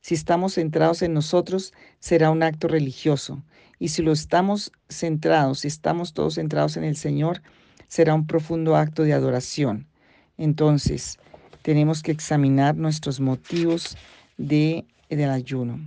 Si 0.00 0.14
estamos 0.14 0.54
centrados 0.54 1.02
en 1.02 1.14
nosotros, 1.14 1.72
será 1.98 2.30
un 2.30 2.42
acto 2.42 2.68
religioso. 2.68 3.42
Y 3.78 3.88
si 3.88 4.02
lo 4.02 4.12
estamos 4.12 4.72
centrados, 4.88 5.60
si 5.60 5.68
estamos 5.68 6.12
todos 6.12 6.34
centrados 6.34 6.76
en 6.76 6.84
el 6.84 6.96
Señor, 6.96 7.42
será 7.88 8.14
un 8.14 8.26
profundo 8.26 8.76
acto 8.76 9.02
de 9.02 9.14
adoración. 9.14 9.86
Entonces, 10.38 11.18
tenemos 11.62 12.02
que 12.02 12.12
examinar 12.12 12.76
nuestros 12.76 13.20
motivos 13.20 13.96
de, 14.36 14.84
del 15.08 15.30
ayuno. 15.30 15.80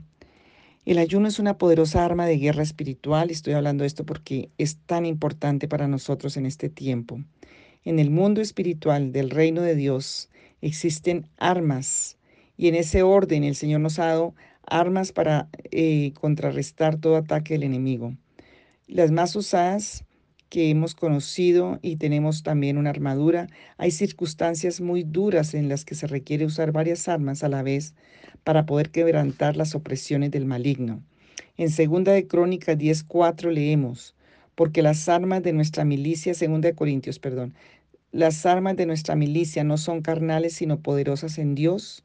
El 0.86 1.00
ayuno 1.00 1.28
es 1.28 1.38
una 1.38 1.58
poderosa 1.58 2.06
arma 2.06 2.26
de 2.26 2.38
guerra 2.38 2.64
espiritual. 2.64 3.30
Estoy 3.30 3.54
hablando 3.54 3.84
de 3.84 3.88
esto 3.88 4.06
porque 4.06 4.50
es 4.58 4.78
tan 4.86 5.06
importante 5.06 5.68
para 5.68 5.88
nosotros 5.88 6.38
en 6.38 6.46
este 6.46 6.70
tiempo. 6.70 7.22
En 7.84 8.00
el 8.00 8.10
mundo 8.10 8.42
espiritual 8.42 9.12
del 9.12 9.30
reino 9.30 9.62
de 9.62 9.76
Dios 9.76 10.30
existen 10.62 11.28
armas 11.38 12.18
y 12.56 12.70
en 12.70 12.76
ese 12.76 13.04
orden 13.04 13.44
el 13.44 13.56
Señor 13.56 13.82
nos 13.82 14.00
ha 14.00 14.06
dado 14.06 14.34
armas 14.66 15.12
para 15.12 15.48
eh, 15.72 16.14
contrarrestar 16.20 16.98
todo 16.98 17.18
ataque 17.18 17.54
del 17.54 17.64
enemigo. 17.64 18.16
Las 18.88 19.12
más 19.12 19.36
usadas 19.36 20.06
que 20.50 20.70
hemos 20.70 20.96
conocido 20.96 21.80
y 21.82 21.98
tenemos 21.98 22.44
también 22.44 22.78
una 22.78 22.90
armadura, 22.90 23.48
hay 23.78 23.92
circunstancias 23.92 24.82
muy 24.82 25.04
duras 25.04 25.54
en 25.54 25.70
las 25.70 25.86
que 25.86 25.96
se 25.96 26.08
requiere 26.08 26.46
usar 26.46 26.72
varias 26.72 27.08
armas 27.08 27.44
a 27.44 27.50
la 27.50 27.64
vez 27.64 27.94
para 28.44 28.66
poder 28.66 28.90
quebrantar 28.92 29.58
las 29.58 29.76
opresiones 29.76 30.32
del 30.32 30.46
maligno. 30.46 31.04
En 31.58 31.70
segunda 31.70 32.12
de 32.12 32.28
Crónicas 32.28 32.78
10:4 32.78 33.52
leemos, 33.52 34.16
porque 34.56 34.82
las 34.82 35.10
armas 35.10 35.44
de 35.44 35.54
nuestra 35.54 35.86
milicia, 35.86 36.34
segunda 36.34 36.70
de 36.70 36.76
Corintios, 36.76 37.20
perdón, 37.20 37.54
las 38.12 38.46
armas 38.46 38.76
de 38.78 38.86
nuestra 38.86 39.16
milicia 39.16 39.64
no 39.64 39.78
son 39.78 40.02
carnales, 40.02 40.54
sino 40.54 40.80
poderosas 40.80 41.38
en 41.38 41.56
Dios. 41.56 42.04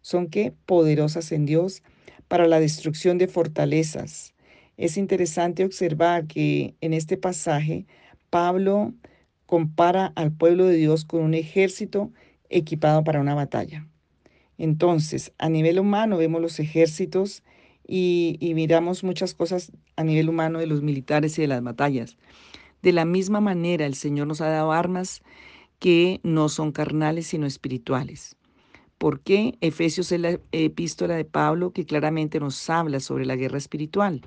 ¿Son 0.00 0.28
qué? 0.28 0.52
Poderosas 0.66 1.30
en 1.30 1.46
Dios 1.46 1.82
para 2.26 2.46
la 2.48 2.58
destrucción 2.58 3.18
de 3.18 3.28
fortalezas 3.28 4.32
es 4.76 4.96
interesante 4.96 5.64
observar 5.64 6.26
que 6.26 6.74
en 6.80 6.94
este 6.94 7.16
pasaje 7.16 7.86
Pablo 8.30 8.94
compara 9.46 10.12
al 10.16 10.32
pueblo 10.32 10.66
de 10.66 10.76
Dios 10.76 11.04
con 11.04 11.22
un 11.22 11.34
ejército 11.34 12.10
equipado 12.48 13.04
para 13.04 13.20
una 13.20 13.34
batalla. 13.34 13.86
Entonces, 14.58 15.32
a 15.38 15.48
nivel 15.48 15.78
humano 15.78 16.16
vemos 16.16 16.40
los 16.40 16.58
ejércitos 16.60 17.42
y, 17.86 18.38
miramos 18.54 19.04
muchas 19.04 19.34
cosas 19.34 19.72
a 19.96 20.04
nivel 20.04 20.28
humano 20.28 20.58
de 20.58 20.66
los 20.66 20.82
militares 20.82 21.38
y 21.38 21.42
de 21.42 21.48
las 21.48 21.62
batallas. 21.62 22.16
De 22.80 22.92
la 22.92 23.04
misma 23.04 23.40
manera, 23.40 23.86
el 23.86 23.94
Señor 23.94 24.26
nos 24.26 24.40
ha 24.40 24.48
dado 24.48 24.72
armas 24.72 25.22
que 25.78 26.20
no 26.22 26.48
son 26.48 26.72
carnales, 26.72 27.26
sino 27.26 27.46
espirituales. 27.46 28.36
¿Por 28.98 29.20
qué? 29.20 29.58
Efesios 29.60 30.12
es 30.12 30.20
la 30.20 30.38
epístola 30.52 31.16
de 31.16 31.24
Pablo 31.24 31.72
que 31.72 31.84
claramente 31.84 32.38
nos 32.38 32.70
habla 32.70 33.00
sobre 33.00 33.26
la 33.26 33.36
guerra 33.36 33.58
espiritual. 33.58 34.22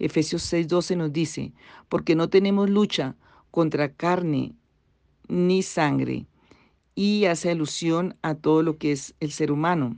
Efesios 0.00 0.42
6:12 0.42 0.96
nos 0.96 1.12
dice, 1.12 1.52
porque 1.88 2.16
no 2.16 2.28
tenemos 2.28 2.68
lucha 2.68 3.16
contra 3.50 3.92
carne 3.92 4.54
ni 5.28 5.62
sangre, 5.62 6.26
y 6.94 7.26
hace 7.26 7.50
alusión 7.50 8.16
a 8.22 8.34
todo 8.34 8.62
lo 8.62 8.76
que 8.76 8.92
es 8.92 9.14
el 9.20 9.30
ser 9.30 9.52
humano, 9.52 9.96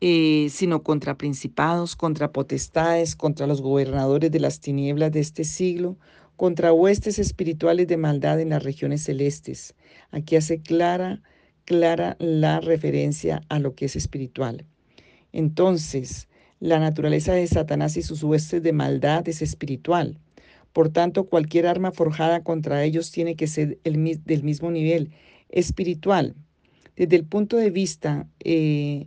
eh, 0.00 0.48
sino 0.50 0.82
contra 0.82 1.16
principados, 1.16 1.96
contra 1.96 2.32
potestades, 2.32 3.16
contra 3.16 3.46
los 3.46 3.60
gobernadores 3.62 4.30
de 4.30 4.40
las 4.40 4.60
tinieblas 4.60 5.12
de 5.12 5.20
este 5.20 5.44
siglo, 5.44 5.98
contra 6.36 6.72
huestes 6.72 7.18
espirituales 7.18 7.88
de 7.88 7.96
maldad 7.96 8.40
en 8.40 8.50
las 8.50 8.62
regiones 8.62 9.02
celestes. 9.02 9.74
Aquí 10.10 10.36
hace 10.36 10.60
clara, 10.60 11.22
clara 11.64 12.16
la 12.18 12.60
referencia 12.60 13.42
a 13.48 13.58
lo 13.58 13.74
que 13.74 13.86
es 13.86 13.96
espiritual. 13.96 14.66
Entonces, 15.32 16.28
la 16.60 16.78
naturaleza 16.78 17.34
de 17.34 17.46
Satanás 17.46 17.96
y 17.96 18.02
sus 18.02 18.22
huestes 18.22 18.62
de 18.62 18.72
maldad 18.72 19.28
es 19.28 19.42
espiritual. 19.42 20.18
Por 20.72 20.88
tanto, 20.88 21.24
cualquier 21.24 21.66
arma 21.66 21.92
forjada 21.92 22.42
contra 22.42 22.82
ellos 22.84 23.12
tiene 23.12 23.36
que 23.36 23.46
ser 23.46 23.78
del 23.84 24.42
mismo 24.42 24.70
nivel 24.70 25.12
espiritual. 25.50 26.34
Desde 26.96 27.16
el 27.16 27.24
punto 27.24 27.56
de 27.56 27.70
vista, 27.70 28.28
eh, 28.40 29.06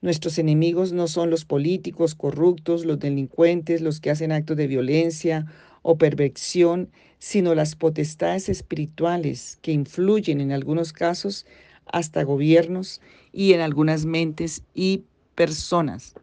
nuestros 0.00 0.38
enemigos 0.38 0.92
no 0.92 1.08
son 1.08 1.30
los 1.30 1.44
políticos 1.44 2.14
corruptos, 2.14 2.84
los 2.84 3.00
delincuentes, 3.00 3.80
los 3.80 4.00
que 4.00 4.10
hacen 4.10 4.30
actos 4.30 4.56
de 4.56 4.68
violencia 4.68 5.46
o 5.82 5.98
perversión, 5.98 6.90
sino 7.18 7.54
las 7.54 7.74
potestades 7.74 8.48
espirituales 8.48 9.58
que 9.60 9.72
influyen 9.72 10.40
en 10.40 10.52
algunos 10.52 10.92
casos 10.92 11.46
hasta 11.86 12.22
gobiernos 12.22 13.00
y 13.32 13.54
en 13.54 13.60
algunas 13.60 14.04
mentes 14.04 14.62
y 14.74 15.02
personas. 15.34 16.14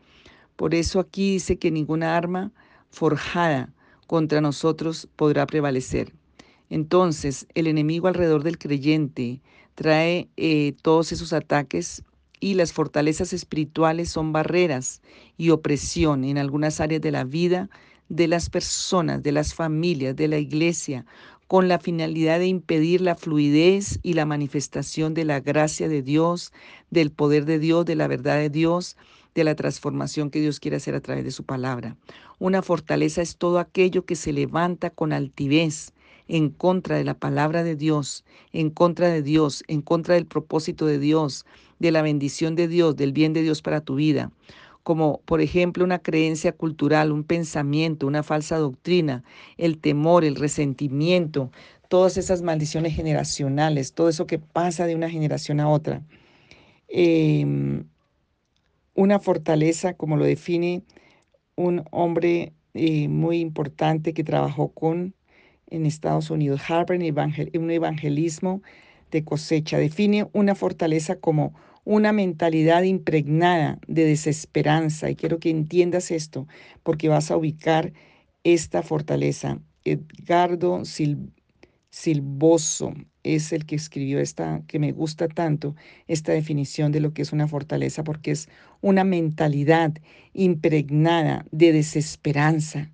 Por 0.56 0.74
eso 0.74 1.00
aquí 1.00 1.34
dice 1.34 1.58
que 1.58 1.72
ninguna 1.72 2.16
arma 2.16 2.52
forjada 2.90 3.74
contra 4.08 4.42
nosotros 4.42 5.08
podrá 5.16 5.46
prevalecer. 5.46 6.14
Entonces, 6.70 7.48
el 7.54 7.68
enemigo 7.68 8.08
alrededor 8.08 8.44
del 8.44 8.58
creyente 8.58 9.42
trae 9.76 10.30
eh, 10.38 10.74
todos 10.82 11.12
esos 11.12 11.34
ataques 11.34 12.04
y 12.40 12.54
las 12.56 12.74
fortalezas 12.74 13.34
espirituales 13.34 14.10
son 14.10 14.32
barreras 14.32 15.02
y 15.38 15.50
opresión 15.50 16.24
en 16.24 16.38
algunas 16.38 16.80
áreas 16.80 17.02
de 17.02 17.12
la 17.12 17.24
vida 17.24 17.70
de 18.10 18.28
las 18.28 18.50
personas, 18.50 19.24
de 19.24 19.32
las 19.32 19.54
familias, 19.54 20.16
de 20.16 20.28
la 20.28 20.38
iglesia, 20.38 21.06
con 21.48 21.68
la 21.68 21.80
finalidad 21.80 22.40
de 22.40 22.48
impedir 22.48 23.02
la 23.02 23.16
fluidez 23.16 24.00
y 24.04 24.14
la 24.14 24.26
manifestación 24.26 25.14
de 25.14 25.26
la 25.26 25.40
gracia 25.40 25.88
de 25.88 26.02
Dios, 26.02 26.54
del 26.90 27.12
poder 27.12 27.46
de 27.46 27.60
Dios, 27.60 27.86
de 27.86 27.96
la 27.96 28.08
verdad 28.08 28.38
de 28.38 28.50
Dios, 28.50 28.98
de 29.36 29.44
la 29.44 29.56
transformación 29.56 30.32
que 30.32 30.42
Dios 30.42 30.60
quiere 30.60 30.78
hacer 30.78 30.96
a 30.96 31.02
través 31.02 31.26
de 31.26 31.32
su 31.32 31.44
palabra. 31.44 31.98
Una 32.40 32.62
fortaleza 32.62 33.22
es 33.22 33.36
todo 33.36 33.60
aquello 33.60 34.06
que 34.06 34.16
se 34.16 34.34
levanta 34.34 34.90
con 34.90 35.14
altivez 35.14 35.94
en 36.28 36.50
contra 36.50 36.96
de 36.96 37.04
la 37.04 37.14
palabra 37.14 37.64
de 37.64 37.76
Dios, 37.76 38.24
en 38.54 38.72
contra 38.72 39.10
de 39.10 39.22
Dios, 39.22 39.64
en 39.68 39.82
contra 39.82 40.16
del 40.16 40.26
propósito 40.26 40.86
de 40.88 40.98
Dios, 40.98 41.46
de 41.78 41.92
la 41.92 42.02
bendición 42.02 42.56
de 42.56 42.68
Dios, 42.68 42.96
del 42.96 43.12
bien 43.12 43.34
de 43.34 43.44
Dios 43.44 43.62
para 43.62 43.82
tu 43.82 43.96
vida 43.96 44.32
como 44.84 45.20
por 45.26 45.42
ejemplo 45.42 45.84
una 45.84 45.98
creencia 45.98 46.52
cultural, 46.52 47.12
un 47.12 47.24
pensamiento, 47.24 48.06
una 48.06 48.22
falsa 48.22 48.60
doctrina, 48.60 49.24
el 49.58 49.80
temor, 49.80 50.24
el 50.24 50.36
resentimiento, 50.36 51.50
todas 51.90 52.18
esas 52.18 52.44
maldiciones 52.44 52.96
generacionales, 52.96 53.94
todo 53.94 54.10
eso 54.10 54.28
que 54.28 54.38
pasa 54.38 54.86
de 54.86 54.94
una 54.94 55.10
generación 55.10 55.60
a 55.60 55.70
otra. 55.70 56.04
Em, 56.88 57.86
una 58.96 59.20
fortaleza, 59.20 59.94
como 59.94 60.18
lo 60.18 60.26
define 60.26 60.84
un 61.56 61.84
hombre 61.92 62.54
eh, 62.74 63.08
muy 63.08 63.40
importante 63.40 64.14
que 64.14 64.24
trabajó 64.24 64.70
con 64.70 65.14
en 65.68 65.86
Estados 65.86 66.30
Unidos, 66.30 66.62
Harvard, 66.70 67.02
un 67.02 67.72
evangelismo 67.72 68.62
de 69.12 69.24
cosecha. 69.24 69.78
Define 69.78 70.28
una 70.34 70.56
fortaleza 70.56 71.20
como 71.20 71.54
una 71.84 72.12
mentalidad 72.12 72.84
impregnada 72.84 73.80
de 73.88 74.06
desesperanza. 74.06 75.10
Y 75.10 75.16
quiero 75.16 75.40
que 75.40 75.50
entiendas 75.50 76.12
esto, 76.12 76.48
porque 76.84 77.10
vas 77.10 77.32
a 77.32 77.38
ubicar 77.38 77.94
esta 78.44 78.84
fortaleza. 78.84 79.60
Edgardo 79.84 80.84
Silvoso 81.96 82.94
es 83.24 83.54
el 83.54 83.66
que 83.66 83.78
escribió 83.78 84.20
esta, 84.20 84.62
que 84.68 84.80
me 84.80 84.92
gusta 84.92 85.30
tanto, 85.30 85.78
esta 86.08 86.34
definición 86.34 86.92
de 86.92 87.00
lo 87.00 87.14
que 87.14 87.22
es 87.22 87.32
una 87.32 87.48
fortaleza, 87.48 88.04
porque 88.04 88.32
es 88.32 88.50
una 88.82 89.06
mentalidad 89.06 89.94
impregnada 90.34 91.46
de 91.52 91.72
desesperanza 91.72 92.92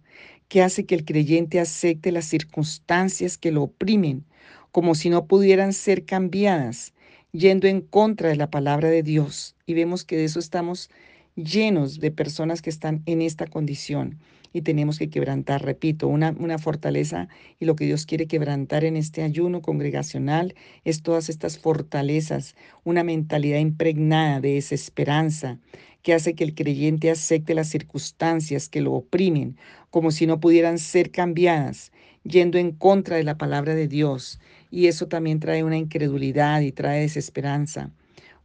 que 0.50 0.62
hace 0.62 0.86
que 0.86 0.94
el 0.94 1.04
creyente 1.04 1.60
acepte 1.60 2.12
las 2.12 2.26
circunstancias 2.26 3.40
que 3.40 3.52
lo 3.52 3.64
oprimen 3.64 4.24
como 4.72 4.94
si 4.94 5.10
no 5.10 5.26
pudieran 5.26 5.74
ser 5.74 6.06
cambiadas, 6.06 6.94
yendo 7.32 7.68
en 7.68 7.82
contra 7.82 8.30
de 8.30 8.36
la 8.36 8.52
palabra 8.52 8.90
de 8.90 9.02
Dios. 9.02 9.56
Y 9.66 9.74
vemos 9.74 10.06
que 10.06 10.16
de 10.16 10.26
eso 10.26 10.38
estamos 10.38 10.92
llenos 11.36 12.00
de 12.00 12.12
personas 12.12 12.62
que 12.62 12.70
están 12.70 13.02
en 13.08 13.24
esta 13.24 13.48
condición 13.48 14.20
y 14.54 14.62
tenemos 14.62 15.00
que 15.00 15.10
quebrantar, 15.10 15.64
repito, 15.64 16.08
una, 16.08 16.36
una 16.38 16.58
fortaleza 16.58 17.28
y 17.60 17.66
lo 17.66 17.76
que 17.76 17.86
Dios 17.86 18.06
quiere 18.06 18.28
quebrantar 18.28 18.84
en 18.84 18.98
este 18.98 19.24
ayuno 19.24 19.62
congregacional 19.62 20.56
es 20.84 21.02
todas 21.02 21.30
estas 21.30 21.58
fortalezas, 21.58 22.56
una 22.84 23.04
mentalidad 23.04 23.60
impregnada 23.60 24.42
de 24.42 24.54
desesperanza 24.56 25.60
que 26.02 26.14
hace 26.14 26.34
que 26.34 26.44
el 26.44 26.56
creyente 26.56 27.12
acepte 27.12 27.54
las 27.54 27.70
circunstancias 27.70 28.70
que 28.70 28.82
lo 28.82 28.94
oprimen 28.94 29.58
como 29.92 30.12
si 30.12 30.26
no 30.26 30.40
pudieran 30.40 30.80
ser 30.80 31.12
cambiadas, 31.12 31.92
yendo 32.24 32.58
en 32.58 32.72
contra 32.72 33.18
de 33.18 33.24
la 33.24 33.38
palabra 33.38 33.76
de 33.76 33.88
Dios. 33.88 34.40
Y 34.72 34.88
eso 34.88 35.08
también 35.08 35.40
trae 35.40 35.64
una 35.64 35.78
incredulidad 35.78 36.62
y 36.62 36.72
trae 36.72 37.02
desesperanza. 37.02 37.92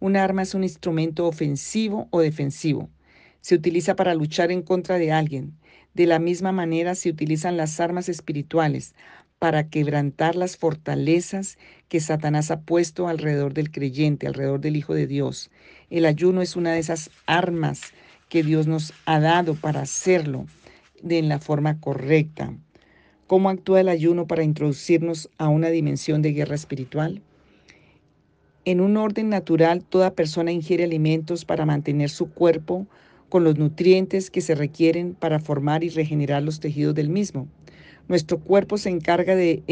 Un 0.00 0.16
arma 0.16 0.42
es 0.42 0.54
un 0.54 0.64
instrumento 0.64 1.26
ofensivo 1.26 2.08
o 2.10 2.20
defensivo. 2.20 2.90
Se 3.40 3.54
utiliza 3.54 3.94
para 3.94 4.14
luchar 4.14 4.50
en 4.50 4.62
contra 4.62 4.98
de 4.98 5.12
alguien. 5.12 5.56
De 5.96 6.04
la 6.04 6.18
misma 6.18 6.52
manera 6.52 6.94
se 6.94 7.08
utilizan 7.08 7.56
las 7.56 7.80
armas 7.80 8.10
espirituales 8.10 8.94
para 9.38 9.70
quebrantar 9.70 10.36
las 10.36 10.58
fortalezas 10.58 11.56
que 11.88 12.00
Satanás 12.00 12.50
ha 12.50 12.60
puesto 12.60 13.08
alrededor 13.08 13.54
del 13.54 13.70
creyente, 13.70 14.26
alrededor 14.26 14.60
del 14.60 14.76
Hijo 14.76 14.92
de 14.92 15.06
Dios. 15.06 15.50
El 15.88 16.04
ayuno 16.04 16.42
es 16.42 16.54
una 16.54 16.72
de 16.72 16.80
esas 16.80 17.08
armas 17.24 17.80
que 18.28 18.42
Dios 18.42 18.66
nos 18.66 18.92
ha 19.06 19.20
dado 19.20 19.54
para 19.54 19.80
hacerlo 19.80 20.44
de 21.02 21.22
la 21.22 21.38
forma 21.38 21.80
correcta. 21.80 22.52
¿Cómo 23.26 23.48
actúa 23.48 23.80
el 23.80 23.88
ayuno 23.88 24.26
para 24.26 24.44
introducirnos 24.44 25.30
a 25.38 25.48
una 25.48 25.70
dimensión 25.70 26.20
de 26.20 26.34
guerra 26.34 26.56
espiritual? 26.56 27.22
En 28.66 28.82
un 28.82 28.98
orden 28.98 29.30
natural, 29.30 29.82
toda 29.82 30.12
persona 30.12 30.52
ingiere 30.52 30.84
alimentos 30.84 31.46
para 31.46 31.64
mantener 31.64 32.10
su 32.10 32.30
cuerpo 32.34 32.86
con 33.28 33.44
los 33.44 33.58
nutrientes 33.58 34.30
que 34.30 34.40
se 34.40 34.54
requieren 34.54 35.14
para 35.14 35.38
formar 35.38 35.84
y 35.84 35.88
regenerar 35.88 36.42
los 36.42 36.60
tejidos 36.60 36.94
del 36.94 37.08
mismo. 37.08 37.48
Nuestro 38.08 38.38
cuerpo 38.38 38.78
se 38.78 38.90
encarga 38.90 39.34
de, 39.34 39.62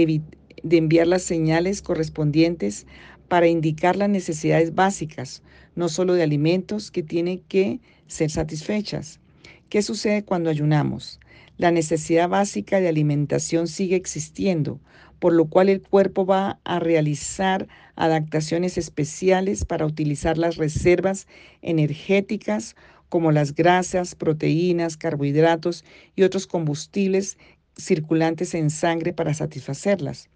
enviar 0.68 1.06
las 1.06 1.22
señales 1.22 1.82
correspondientes 1.82 2.86
para 3.28 3.46
indicar 3.46 3.96
las 3.96 4.08
necesidades 4.08 4.74
básicas, 4.74 5.42
no 5.76 5.88
solo 5.88 6.14
de 6.14 6.22
alimentos 6.22 6.90
que 6.90 7.02
tienen 7.02 7.40
que 7.48 7.80
ser 8.06 8.30
satisfechas. 8.30 9.20
¿Qué 9.68 9.82
sucede 9.82 10.24
cuando 10.24 10.50
ayunamos? 10.50 11.20
La 11.56 11.70
necesidad 11.70 12.28
básica 12.28 12.80
de 12.80 12.88
alimentación 12.88 13.68
sigue 13.68 13.96
existiendo, 13.96 14.80
por 15.20 15.32
lo 15.32 15.46
cual 15.46 15.68
el 15.68 15.80
cuerpo 15.80 16.26
va 16.26 16.58
a 16.64 16.80
realizar 16.80 17.68
adaptaciones 17.96 18.76
especiales 18.76 19.64
para 19.64 19.86
utilizar 19.86 20.36
las 20.36 20.56
reservas 20.56 21.28
energéticas 21.62 22.74
como 23.08 23.32
las 23.32 23.54
grasas, 23.54 24.14
proteínas, 24.14 24.96
carbohidratos 24.96 25.84
y 26.16 26.22
otros 26.22 26.46
combustibles 26.46 27.38
circulantes 27.76 28.54
en 28.54 28.70
sangre 28.70 29.12
para 29.12 29.34
satisfacerlas. 29.34 30.28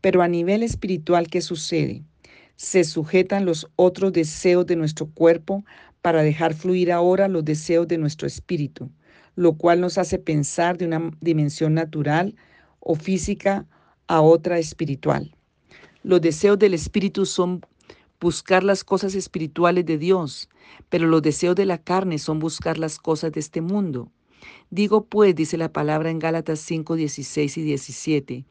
Pero 0.00 0.22
a 0.22 0.28
nivel 0.28 0.62
espiritual, 0.62 1.28
¿qué 1.28 1.40
sucede? 1.40 2.02
Se 2.56 2.84
sujetan 2.84 3.44
los 3.44 3.68
otros 3.76 4.12
deseos 4.12 4.66
de 4.66 4.76
nuestro 4.76 5.06
cuerpo 5.06 5.64
para 6.02 6.22
dejar 6.22 6.54
fluir 6.54 6.92
ahora 6.92 7.28
los 7.28 7.44
deseos 7.44 7.88
de 7.88 7.98
nuestro 7.98 8.26
espíritu, 8.26 8.90
lo 9.36 9.54
cual 9.54 9.80
nos 9.80 9.98
hace 9.98 10.18
pensar 10.18 10.76
de 10.76 10.86
una 10.86 11.10
dimensión 11.20 11.74
natural 11.74 12.34
o 12.80 12.94
física 12.94 13.66
a 14.08 14.20
otra 14.20 14.58
espiritual. 14.58 15.34
Los 16.02 16.20
deseos 16.20 16.58
del 16.58 16.74
espíritu 16.74 17.24
son 17.24 17.62
buscar 18.22 18.62
las 18.62 18.84
cosas 18.84 19.16
espirituales 19.16 19.84
de 19.84 19.98
Dios, 19.98 20.48
pero 20.88 21.08
los 21.08 21.22
deseos 21.22 21.56
de 21.56 21.66
la 21.66 21.78
carne 21.78 22.18
son 22.18 22.38
buscar 22.38 22.78
las 22.78 22.98
cosas 22.98 23.32
de 23.32 23.40
este 23.40 23.60
mundo. 23.60 24.12
Digo 24.70 25.04
pues, 25.06 25.34
dice 25.34 25.56
la 25.56 25.72
palabra 25.72 26.08
en 26.08 26.20
Gálatas 26.20 26.60
5, 26.60 26.94
16 26.94 27.58
y 27.58 27.62
17, 27.62 28.44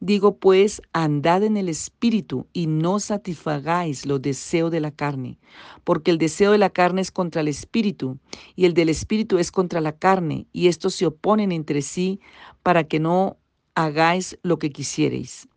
digo 0.00 0.36
pues, 0.38 0.82
andad 0.92 1.44
en 1.44 1.56
el 1.56 1.68
Espíritu 1.68 2.48
y 2.52 2.66
no 2.66 2.98
satisfagáis 2.98 4.06
los 4.06 4.20
deseos 4.20 4.72
de 4.72 4.80
la 4.80 4.90
carne, 4.90 5.38
porque 5.84 6.10
el 6.10 6.18
deseo 6.18 6.50
de 6.50 6.58
la 6.58 6.70
carne 6.70 7.00
es 7.00 7.12
contra 7.12 7.42
el 7.42 7.48
Espíritu 7.48 8.18
y 8.56 8.64
el 8.64 8.74
del 8.74 8.88
Espíritu 8.88 9.38
es 9.38 9.52
contra 9.52 9.80
la 9.80 9.92
carne, 9.92 10.46
y 10.52 10.66
estos 10.66 10.96
se 10.96 11.06
oponen 11.06 11.52
entre 11.52 11.82
sí 11.82 12.20
para 12.64 12.82
que 12.84 12.98
no 12.98 13.36
hagáis 13.76 14.36
lo 14.42 14.58
que 14.58 14.70
quisierais. 14.70 15.48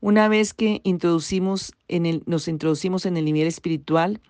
Una 0.00 0.28
vez 0.28 0.54
que 0.54 0.80
introducimos 0.84 1.72
el, 1.88 2.22
nos 2.26 2.46
introducimos 2.46 3.04
en 3.04 3.16
el 3.16 3.24
nivel 3.24 3.48
espiritual, 3.48 4.20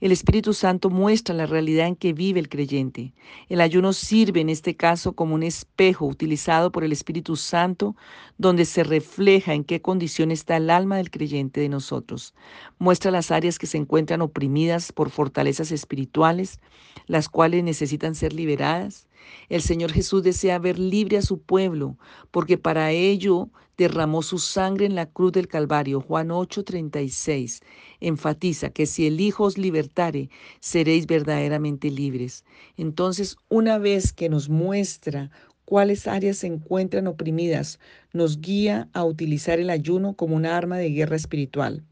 el 0.00 0.12
Espíritu 0.12 0.54
Santo 0.54 0.90
muestra 0.90 1.34
la 1.34 1.46
realidad 1.46 1.88
en 1.88 1.96
que 1.96 2.12
vive 2.12 2.38
el 2.38 2.48
creyente. 2.48 3.14
El 3.48 3.60
ayuno 3.60 3.92
sirve 3.92 4.40
en 4.40 4.48
este 4.48 4.76
caso 4.76 5.14
como 5.14 5.34
un 5.34 5.42
espejo 5.42 6.06
utilizado 6.06 6.70
por 6.70 6.84
el 6.84 6.92
Espíritu 6.92 7.34
Santo 7.34 7.96
donde 8.36 8.64
se 8.64 8.84
refleja 8.84 9.54
en 9.54 9.64
qué 9.64 9.82
condición 9.82 10.30
está 10.30 10.56
el 10.56 10.70
alma 10.70 10.98
del 10.98 11.10
creyente 11.10 11.60
de 11.60 11.68
nosotros. 11.68 12.32
Muestra 12.78 13.10
las 13.10 13.32
áreas 13.32 13.58
que 13.58 13.66
se 13.66 13.78
encuentran 13.78 14.22
oprimidas 14.22 14.92
por 14.92 15.10
fortalezas 15.10 15.72
espirituales, 15.72 16.60
las 17.08 17.28
cuales 17.28 17.64
necesitan 17.64 18.14
ser 18.14 18.34
liberadas. 18.34 19.07
El 19.48 19.62
Señor 19.62 19.92
Jesús 19.92 20.22
desea 20.22 20.58
ver 20.58 20.78
libre 20.78 21.18
a 21.18 21.22
su 21.22 21.40
pueblo, 21.40 21.96
porque 22.30 22.58
para 22.58 22.90
ello 22.92 23.50
derramó 23.76 24.22
su 24.22 24.38
sangre 24.38 24.86
en 24.86 24.94
la 24.94 25.06
cruz 25.06 25.32
del 25.32 25.48
Calvario. 25.48 26.00
Juan 26.00 26.30
8:36 26.30 27.60
enfatiza 28.00 28.70
que 28.70 28.86
si 28.86 29.06
el 29.06 29.20
Hijo 29.20 29.44
os 29.44 29.56
libertare, 29.56 30.30
seréis 30.60 31.06
verdaderamente 31.06 31.90
libres. 31.90 32.44
Entonces, 32.76 33.36
una 33.48 33.78
vez 33.78 34.12
que 34.12 34.28
nos 34.28 34.48
muestra 34.48 35.30
cuáles 35.64 36.06
áreas 36.06 36.38
se 36.38 36.46
encuentran 36.46 37.06
oprimidas, 37.06 37.78
nos 38.12 38.40
guía 38.40 38.88
a 38.92 39.04
utilizar 39.04 39.60
el 39.60 39.70
ayuno 39.70 40.14
como 40.14 40.36
una 40.36 40.56
arma 40.56 40.78
de 40.78 40.90
guerra 40.90 41.16
espiritual. 41.16 41.84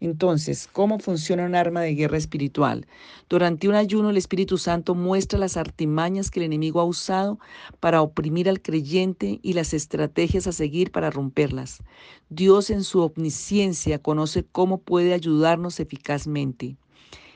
Entonces, 0.00 0.68
¿cómo 0.72 1.00
funciona 1.00 1.44
un 1.44 1.56
arma 1.56 1.80
de 1.80 1.94
guerra 1.94 2.18
espiritual? 2.18 2.86
Durante 3.28 3.68
un 3.68 3.74
ayuno 3.74 4.10
el 4.10 4.16
Espíritu 4.16 4.56
Santo 4.56 4.94
muestra 4.94 5.40
las 5.40 5.56
artimañas 5.56 6.30
que 6.30 6.38
el 6.38 6.46
enemigo 6.46 6.80
ha 6.80 6.84
usado 6.84 7.40
para 7.80 8.00
oprimir 8.02 8.48
al 8.48 8.62
creyente 8.62 9.40
y 9.42 9.54
las 9.54 9.74
estrategias 9.74 10.46
a 10.46 10.52
seguir 10.52 10.92
para 10.92 11.10
romperlas. 11.10 11.82
Dios 12.28 12.70
en 12.70 12.84
su 12.84 13.00
omnisciencia 13.00 13.98
conoce 13.98 14.44
cómo 14.44 14.78
puede 14.78 15.14
ayudarnos 15.14 15.80
eficazmente. 15.80 16.76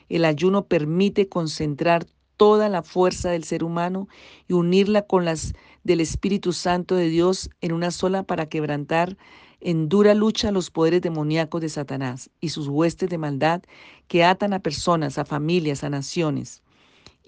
El 0.07 0.23
ayuno 0.23 0.65
permite 0.65 1.27
concentrar 1.27 2.05
toda 2.37 2.69
la 2.69 2.81
fuerza 2.81 3.29
del 3.29 3.43
ser 3.43 3.63
humano 3.63 4.07
y 4.47 4.53
unirla 4.53 5.03
con 5.03 5.25
las 5.25 5.53
del 5.83 5.99
Espíritu 5.99 6.53
Santo 6.53 6.95
de 6.95 7.09
Dios 7.09 7.49
en 7.61 7.73
una 7.73 7.91
sola 7.91 8.23
para 8.23 8.47
quebrantar 8.47 9.17
en 9.63 9.89
dura 9.89 10.13
lucha 10.13 10.51
los 10.51 10.69
poderes 10.69 11.01
demoníacos 11.01 11.61
de 11.61 11.69
Satanás 11.69 12.29
y 12.41 12.49
sus 12.49 12.67
huestes 12.67 13.09
de 13.09 13.17
maldad 13.17 13.63
que 14.07 14.23
atan 14.23 14.53
a 14.53 14.59
personas, 14.59 15.17
a 15.17 15.25
familias, 15.25 15.83
a 15.83 15.89
naciones. 15.89 16.61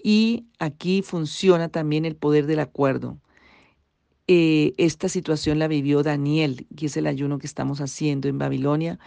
Y 0.02 0.44
aquí 0.58 1.02
funciona 1.02 1.68
también 1.68 2.04
el 2.04 2.16
poder 2.16 2.46
del 2.46 2.60
acuerdo. 2.60 3.18
Eh, 4.28 4.74
esta 4.76 5.08
situación 5.08 5.58
la 5.58 5.68
vivió 5.68 6.02
Daniel, 6.02 6.66
que 6.76 6.86
es 6.86 6.96
el 6.96 7.06
ayuno 7.06 7.38
que 7.38 7.46
estamos 7.46 7.80
haciendo 7.80 8.28
en 8.28 8.38
Babilonia, 8.38 8.98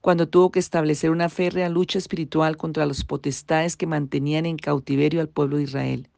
cuando 0.00 0.28
tuvo 0.28 0.50
que 0.50 0.60
establecer 0.60 1.10
una 1.10 1.28
férrea 1.28 1.68
lucha 1.68 1.98
espiritual 1.98 2.56
contra 2.56 2.86
los 2.86 3.04
potestades 3.04 3.76
que 3.76 3.86
mantenían 3.86 4.46
en 4.46 4.56
cautiverio 4.56 5.20
al 5.20 5.28
pueblo 5.28 5.58
de 5.58 5.64
Israel. 5.64 6.09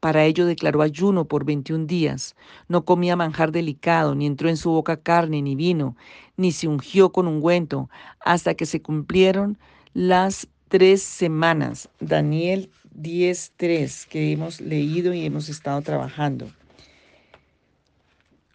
Para 0.00 0.24
ello 0.24 0.46
declaró 0.46 0.82
ayuno 0.82 1.24
por 1.24 1.44
21 1.44 1.86
días. 1.86 2.36
No 2.68 2.84
comía 2.84 3.16
manjar 3.16 3.52
delicado, 3.52 4.14
ni 4.14 4.26
entró 4.26 4.48
en 4.48 4.56
su 4.56 4.70
boca 4.70 4.96
carne, 4.96 5.40
ni 5.42 5.54
vino, 5.56 5.96
ni 6.36 6.52
se 6.52 6.68
ungió 6.68 7.10
con 7.10 7.26
ungüento, 7.26 7.88
hasta 8.20 8.54
que 8.54 8.66
se 8.66 8.82
cumplieron 8.82 9.58
las 9.94 10.48
tres 10.68 11.02
semanas. 11.02 11.88
Daniel 12.00 12.70
10.3, 13.00 14.06
que 14.08 14.32
hemos 14.32 14.60
leído 14.60 15.14
y 15.14 15.24
hemos 15.24 15.48
estado 15.48 15.80
trabajando. 15.82 16.50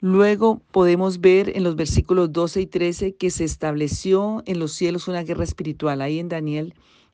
Luego 0.01 0.61
podemos 0.71 1.19
ver 1.19 1.57
en 1.57 1.63
los 1.63 1.75
versículos 1.75 2.31
12 2.31 2.61
y 2.61 2.65
13 2.67 3.15
que 3.15 3.29
se 3.31 3.43
estableció 3.43 4.43
en 4.45 4.59
los 4.59 4.71
cielos 4.71 5.09
una 5.09 5.23
guerra 5.23 5.43
espiritual. 5.43 6.01
Ahí 6.01 6.19
en 6.19 6.29
Daniel 6.29 6.73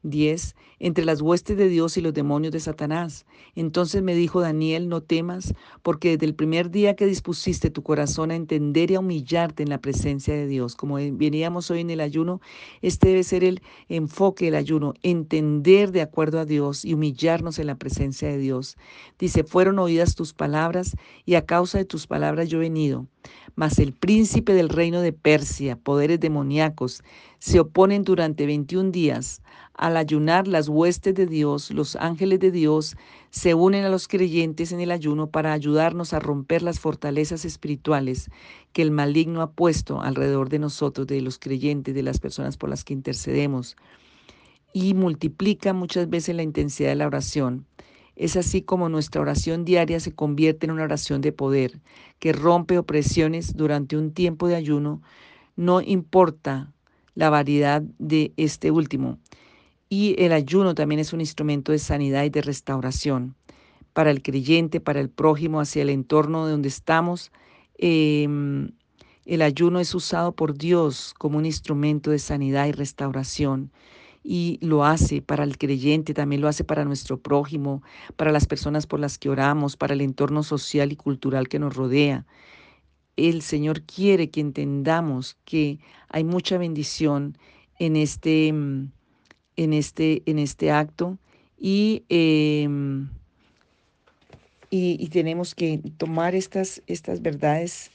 10. 0.09 0.55
Entre 0.79 1.05
las 1.05 1.21
huestes 1.21 1.57
de 1.57 1.67
Dios 1.67 1.97
y 1.97 2.01
los 2.01 2.13
demonios 2.13 2.53
de 2.53 2.59
Satanás. 2.59 3.25
Entonces 3.55 4.03
me 4.03 4.15
dijo 4.15 4.41
Daniel, 4.41 4.87
no 4.89 5.01
temas, 5.01 5.53
porque 5.81 6.11
desde 6.11 6.25
el 6.25 6.35
primer 6.35 6.69
día 6.69 6.95
que 6.95 7.05
dispusiste 7.05 7.69
tu 7.69 7.81
corazón 7.81 8.31
a 8.31 8.35
entender 8.35 8.91
y 8.91 8.95
a 8.95 8.99
humillarte 8.99 9.63
en 9.63 9.69
la 9.69 9.79
presencia 9.79 10.33
de 10.33 10.47
Dios, 10.47 10.75
como 10.75 10.95
veníamos 10.95 11.71
hoy 11.71 11.81
en 11.81 11.89
el 11.89 12.01
ayuno, 12.01 12.41
este 12.81 13.09
debe 13.09 13.23
ser 13.23 13.43
el 13.43 13.61
enfoque 13.89 14.45
del 14.45 14.55
ayuno, 14.55 14.93
entender 15.01 15.91
de 15.91 16.01
acuerdo 16.01 16.39
a 16.39 16.45
Dios 16.45 16.85
y 16.85 16.93
humillarnos 16.93 17.59
en 17.59 17.67
la 17.67 17.75
presencia 17.75 18.27
de 18.27 18.37
Dios. 18.37 18.77
Dice, 19.17 19.43
fueron 19.43 19.79
oídas 19.79 20.15
tus 20.15 20.33
palabras 20.33 20.95
y 21.25 21.35
a 21.35 21.45
causa 21.45 21.77
de 21.77 21.85
tus 21.85 22.07
palabras 22.07 22.49
yo 22.49 22.57
he 22.57 22.61
venido. 22.61 23.07
Mas 23.55 23.79
el 23.79 23.93
príncipe 23.93 24.53
del 24.53 24.69
reino 24.69 25.01
de 25.01 25.13
Persia, 25.13 25.77
poderes 25.77 26.19
demoníacos, 26.19 27.03
se 27.39 27.59
oponen 27.59 28.03
durante 28.03 28.45
21 28.45 28.91
días. 28.91 29.41
Al 29.77 29.97
ayunar 29.97 30.47
las 30.47 30.69
huestes 30.69 31.13
de 31.15 31.25
Dios, 31.25 31.69
los 31.69 31.97
ángeles 31.97 32.39
de 32.39 32.49
Dios, 32.49 32.95
se 33.29 33.53
unen 33.55 33.83
a 33.83 33.89
los 33.89 34.07
creyentes 34.07 34.71
en 34.71 34.79
el 34.79 34.89
ayuno 34.89 35.27
para 35.27 35.51
ayudarnos 35.51 36.13
a 36.13 36.19
romper 36.19 36.61
las 36.61 36.79
fortalezas 36.79 37.43
espirituales 37.43 38.29
que 38.71 38.81
el 38.81 38.91
maligno 38.91 39.41
ha 39.41 39.51
puesto 39.51 40.01
alrededor 40.01 40.47
de 40.47 40.59
nosotros, 40.59 41.07
de 41.07 41.19
los 41.19 41.39
creyentes, 41.39 41.93
de 41.93 42.03
las 42.03 42.19
personas 42.19 42.55
por 42.55 42.69
las 42.69 42.85
que 42.85 42.93
intercedemos. 42.93 43.75
Y 44.71 44.93
multiplica 44.93 45.73
muchas 45.73 46.09
veces 46.09 46.35
la 46.37 46.43
intensidad 46.43 46.89
de 46.89 46.95
la 46.95 47.07
oración. 47.07 47.65
Es 48.15 48.37
así 48.37 48.61
como 48.61 48.87
nuestra 48.87 49.21
oración 49.21 49.65
diaria 49.65 49.99
se 49.99 50.13
convierte 50.13 50.67
en 50.67 50.71
una 50.71 50.83
oración 50.83 51.19
de 51.19 51.33
poder, 51.33 51.81
que 52.19 52.31
rompe 52.31 52.77
opresiones 52.77 53.57
durante 53.57 53.97
un 53.97 54.13
tiempo 54.13 54.47
de 54.47 54.55
ayuno, 54.55 55.01
no 55.57 55.81
importa 55.81 56.71
la 57.13 57.29
variedad 57.29 57.81
de 57.99 58.33
este 58.37 58.71
último. 58.71 59.19
Y 59.89 60.15
el 60.17 60.31
ayuno 60.33 60.75
también 60.75 60.99
es 60.99 61.13
un 61.13 61.21
instrumento 61.21 61.71
de 61.71 61.79
sanidad 61.79 62.23
y 62.23 62.29
de 62.29 62.41
restauración 62.41 63.35
para 63.93 64.11
el 64.11 64.21
creyente, 64.21 64.81
para 64.81 64.99
el 64.99 65.09
prójimo, 65.09 65.61
hacia 65.61 65.83
el 65.83 65.89
entorno 65.89 66.45
de 66.45 66.51
donde 66.51 66.67
estamos. 66.67 67.31
Em, 67.77 68.71
el 69.25 69.41
ayuno 69.41 69.79
es 69.79 69.95
usado 69.95 70.33
por 70.33 70.57
Dios 70.57 71.13
como 71.17 71.37
un 71.37 71.45
instrumento 71.45 72.11
de 72.11 72.19
sanidad 72.19 72.67
y 72.67 72.71
restauración 72.71 73.71
y 74.25 74.57
lo 74.61 74.83
hace 74.83 75.21
para 75.21 75.43
el 75.43 75.57
creyente, 75.57 76.15
también 76.15 76.41
lo 76.41 76.47
hace 76.47 76.63
para 76.63 76.83
nuestro 76.83 77.19
prójimo, 77.19 77.83
para 78.15 78.31
las 78.31 78.47
personas 78.47 78.87
por 78.87 78.99
las 78.99 79.19
que 79.19 79.29
oramos, 79.29 79.77
para 79.77 79.93
el 79.93 80.01
entorno 80.01 80.41
social 80.41 80.91
y 80.91 80.95
cultural 80.95 81.47
que 81.47 81.59
nos 81.59 81.75
rodea. 81.75 82.25
El 83.17 83.43
Señor 83.43 83.83
quiere 83.83 84.31
que 84.31 84.41
entendamos 84.41 85.37
que 85.45 85.79
hay 86.09 86.23
mucha 86.23 86.57
bendición 86.57 87.37
en 87.77 87.95
este, 87.95 88.47
en 88.47 88.91
este, 89.57 90.23
en 90.25 90.39
este 90.39 90.71
acto 90.71 91.17
y, 91.57 92.03
em, 92.09 93.09
y, 94.69 94.97
y, 94.99 95.07
tenemos 95.09 95.55
que 95.55 95.79
tomar 95.97 96.35
estas, 96.35 96.81
estas 96.87 97.21
verdades 97.21 97.91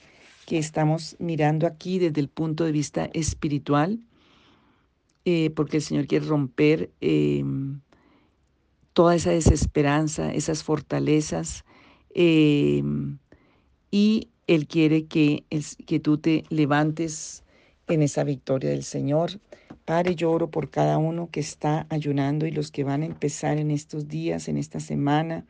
que 0.47 0.59
estamos 0.59 1.17
mirando 1.19 1.67
aquí 1.67 1.99
desde 1.99 2.21
el 2.21 2.29
punto 2.29 2.65
de 2.65 2.73
vista 2.73 3.11
espiritual 3.13 4.01
eh, 5.27 5.51
porque 5.51 5.77
el 5.77 5.83
Señor 5.83 6.07
quiere 6.07 6.25
romper 6.27 6.91
em, 7.01 7.81
toda 8.95 9.15
esa 9.15 9.31
desesperanza, 9.31 10.33
esas 10.33 10.63
fortalezas, 10.63 11.65
em, 12.15 13.19
y 13.91 14.29
Él 14.47 14.67
quiere 14.67 15.05
que, 15.07 15.45
que 15.87 16.01
tú 16.01 16.17
te 16.19 16.45
levantes 16.49 17.45
en 17.89 18.03
esa 18.03 18.25
victoria 18.25 18.71
del 18.71 18.83
Señor. 18.83 19.41
Padre, 19.91 20.15
yo 20.15 20.31
oro 20.31 20.53
por 20.53 20.71
cada 20.71 20.99
uno 20.99 21.31
que 21.33 21.41
está 21.41 21.85
ayunando 21.89 22.47
y 22.47 22.53
los 22.53 22.71
que 22.71 22.85
van 22.85 23.03
a 23.03 23.07
empezar 23.07 23.59
en 23.59 23.73
estos 23.73 24.07
días, 24.07 24.47
en 24.47 24.57
esta 24.57 24.79
semana, 24.79 25.45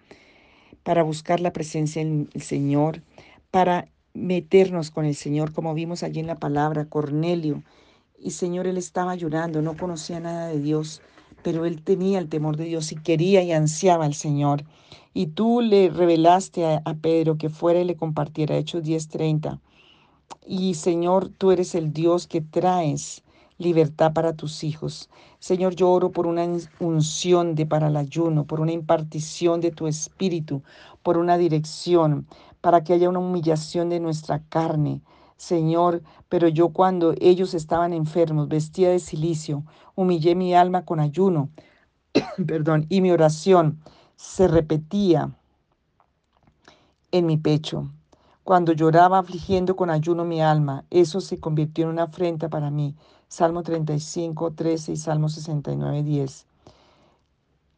para 0.82 1.02
buscar 1.02 1.40
la 1.40 1.52
presencia 1.52 2.02
del 2.02 2.26
Señor, 2.40 3.02
para 3.50 3.88
meternos 4.14 4.90
con 4.90 5.04
el 5.04 5.14
Señor, 5.14 5.52
como 5.52 5.74
vimos 5.74 6.02
allí 6.02 6.20
en 6.20 6.26
la 6.26 6.36
palabra, 6.36 6.86
Cornelio, 6.86 7.62
y 8.18 8.30
Señor, 8.30 8.66
él 8.66 8.78
estaba 8.78 9.14
llorando, 9.14 9.60
no 9.60 9.76
conocía 9.76 10.20
nada 10.20 10.48
de 10.48 10.58
Dios, 10.58 11.02
pero 11.42 11.66
él 11.66 11.82
tenía 11.82 12.18
el 12.18 12.30
temor 12.30 12.56
de 12.56 12.64
Dios 12.64 12.92
y 12.92 12.96
quería 12.96 13.42
y 13.42 13.52
ansiaba 13.52 14.06
al 14.06 14.14
Señor. 14.14 14.64
Y 15.12 15.26
tú 15.26 15.60
le 15.60 15.90
revelaste 15.90 16.64
a, 16.64 16.94
Pedro 16.94 17.36
que 17.36 17.50
fuera 17.50 17.82
y 17.82 17.84
le 17.84 17.96
compartiera 17.96 18.56
Hechos 18.56 18.84
10:30. 18.84 19.60
Y 20.46 20.72
Señor, 20.76 21.28
tú 21.28 21.50
eres 21.50 21.74
el 21.74 21.92
Dios 21.92 22.26
que 22.26 22.40
traes 22.40 23.22
libertad 23.60 24.12
para 24.12 24.32
tus 24.32 24.64
hijos. 24.64 25.08
Señor, 25.38 25.76
yo 25.76 25.90
oro 25.90 26.10
por 26.10 26.26
una 26.26 26.46
unción 26.80 27.54
de 27.54 27.66
para 27.66 27.88
el 27.88 27.96
ayuno, 27.96 28.44
por 28.44 28.60
una 28.60 28.72
impartición 28.72 29.60
de 29.60 29.70
tu 29.70 29.86
espíritu, 29.86 30.62
por 31.02 31.18
una 31.18 31.38
dirección, 31.38 32.26
para 32.60 32.82
que 32.82 32.94
haya 32.94 33.08
una 33.08 33.20
humillación 33.20 33.88
de 33.90 34.00
nuestra 34.00 34.42
carne, 34.48 35.02
Señor, 35.36 36.02
pero 36.28 36.48
yo 36.48 36.70
cuando 36.70 37.14
ellos 37.20 37.54
estaban 37.54 37.92
enfermos, 37.92 38.48
vestía 38.48 38.90
de 38.90 38.98
silicio, 38.98 39.64
humillé 39.94 40.34
mi 40.34 40.54
alma 40.54 40.84
con 40.84 41.00
ayuno, 41.00 41.50
perdón, 42.46 42.86
y 42.88 43.00
mi 43.00 43.10
oración 43.10 43.80
se 44.16 44.48
repetía 44.48 45.34
en 47.12 47.26
mi 47.26 47.36
pecho. 47.36 47.90
Cuando 48.44 48.72
lloraba 48.72 49.18
afligiendo 49.18 49.76
con 49.76 49.90
ayuno 49.90 50.24
mi 50.24 50.42
alma, 50.42 50.84
eso 50.90 51.20
se 51.20 51.38
convirtió 51.38 51.84
en 51.84 51.90
una 51.90 52.04
afrenta 52.04 52.48
para 52.48 52.70
mí. 52.70 52.96
Salmo 53.30 53.62
35, 53.62 54.54
13 54.54 54.90
y 54.90 54.96
Salmo 54.96 55.28
69, 55.28 56.02
10. 56.02 56.46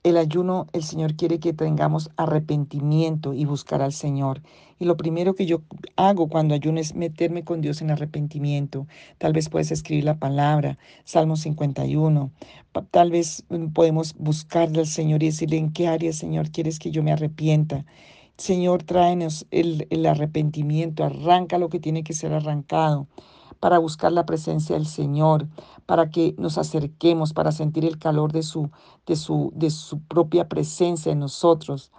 El 0.03 0.17
ayuno, 0.17 0.67
el 0.73 0.83
Señor 0.83 1.15
quiere 1.15 1.41
que 1.41 1.53
tengamos 1.53 2.11
arrepentimiento 2.17 3.35
y 3.35 3.45
buscar 3.45 3.83
al 3.83 3.93
Señor. 3.93 4.41
Y 4.79 4.87
lo 4.87 4.97
primero 4.97 5.35
que 5.35 5.45
yo 5.45 5.61
hago 5.97 6.31
cuando 6.31 6.55
ayuno 6.55 6.81
es 6.81 6.95
meterme 6.95 7.45
con 7.45 7.61
Dios 7.61 7.83
en 7.83 7.91
arrepentimiento. 7.91 8.87
Tal 9.19 9.35
vez 9.35 9.51
puedes 9.51 9.71
escribir 9.71 10.05
la 10.05 10.19
palabra, 10.19 10.79
Salmo 11.05 11.37
51. 11.37 12.31
Tal 12.91 13.11
vez 13.11 13.45
mm, 13.51 13.75
podemos 13.75 14.15
buscarle 14.15 14.81
al 14.81 14.87
Señor 14.87 15.23
y 15.23 15.27
decirle 15.27 15.59
en 15.59 15.71
qué 15.71 15.87
área, 15.87 16.15
Señor, 16.15 16.51
quieres 16.51 16.79
que 16.79 16.91
yo 16.91 17.03
me 17.03 17.12
arrepienta. 17.12 17.85
Señor, 18.38 18.85
tráenos 18.85 19.47
el, 19.51 19.87
el 19.91 20.07
arrepentimiento, 20.07 21.05
arranca 21.05 21.59
lo 21.59 21.69
que 21.69 21.79
tiene 21.79 22.05
que 22.05 22.15
ser 22.15 22.33
arrancado 22.33 23.07
para 23.62 23.79
buscar 23.79 24.11
la 24.11 24.27
presencia 24.27 24.75
del 24.75 24.87
Señor, 24.88 25.46
para 25.87 26.11
que 26.11 26.35
nos 26.37 26.59
acerquemos, 26.59 27.33
para 27.33 27.53
sentir 27.53 27.85
el 27.85 27.96
calor 27.96 28.33
de 28.33 28.42
su, 28.42 28.72
de 29.07 29.14
su, 29.14 29.53
de 29.55 29.70
su 29.70 30.01
propia 30.01 30.48
presencia 30.48 31.12
en 31.12 31.20
nosotros. 31.20 31.92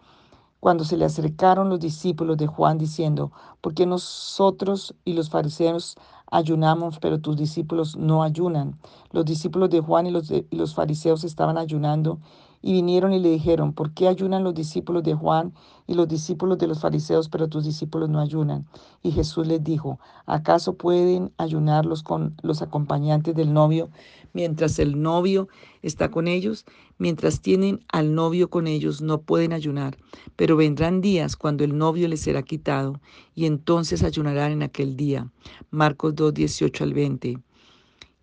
Cuando 0.60 0.84
se 0.84 0.98
le 0.98 1.06
acercaron 1.06 1.70
los 1.70 1.80
discípulos 1.80 2.36
de 2.36 2.48
Juan 2.48 2.78
diciendo, 2.78 3.32
¿por 3.62 3.74
qué 3.74 3.86
nosotros 3.86 4.94
y 5.06 5.14
los 5.14 5.30
fariseos 5.30 5.96
ayunamos, 6.30 7.00
pero 7.00 7.22
tus 7.22 7.38
discípulos 7.38 7.96
no 7.96 8.24
ayunan? 8.24 8.78
Los 9.12 9.24
discípulos 9.24 9.70
de 9.70 9.80
Juan 9.80 10.06
y 10.06 10.12
los, 10.12 10.32
y 10.32 10.46
los 10.52 10.76
fariseos 10.76 11.24
estaban 11.24 11.58
ayunando 11.58 12.20
y 12.64 12.72
vinieron 12.72 13.14
y 13.14 13.20
le 13.20 13.30
dijeron, 13.30 13.74
¿por 13.74 13.94
qué 13.94 14.08
ayunan 14.08 14.44
los 14.44 14.56
discípulos 14.56 15.04
de 15.04 15.14
Juan 15.14 15.54
y 15.86 15.96
los 15.96 16.08
discípulos 16.08 16.58
de 16.58 16.68
los 16.68 16.80
fariseos, 16.80 17.28
pero 17.28 17.50
tus 17.50 17.66
discípulos 17.66 18.10
no 18.10 18.22
ayunan? 18.22 18.66
Y 19.04 19.12
Jesús 19.12 19.46
les 19.46 19.62
dijo, 19.62 20.00
¿acaso 20.26 20.74
pueden 20.74 21.34
ayunarlos 21.38 22.04
con 22.04 22.36
los 22.42 22.62
acompañantes 22.62 23.36
del 23.36 23.54
novio 23.54 23.90
mientras 24.32 24.80
el 24.80 25.02
novio 25.02 25.50
está 25.82 26.10
con 26.10 26.30
ellos? 26.30 26.66
Mientras 26.98 27.42
tienen 27.42 27.82
al 27.92 28.16
novio 28.16 28.50
con 28.50 28.66
ellos, 28.66 29.02
no 29.02 29.20
pueden 29.20 29.52
ayunar, 29.52 29.98
pero 30.38 30.56
vendrán 30.56 31.02
días 31.02 31.36
cuando 31.36 31.66
el 31.66 31.78
novio 31.78 32.08
les 32.08 32.22
será 32.22 32.44
quitado, 32.44 33.02
y 33.36 33.46
entonces 33.46 34.04
ayunarán 34.04 34.54
en 34.54 34.64
aquel 34.64 34.96
día. 34.96 35.30
Marcos 35.70 36.16
2, 36.16 36.34
18 36.34 36.84
al 36.86 36.94
20. 36.94 37.40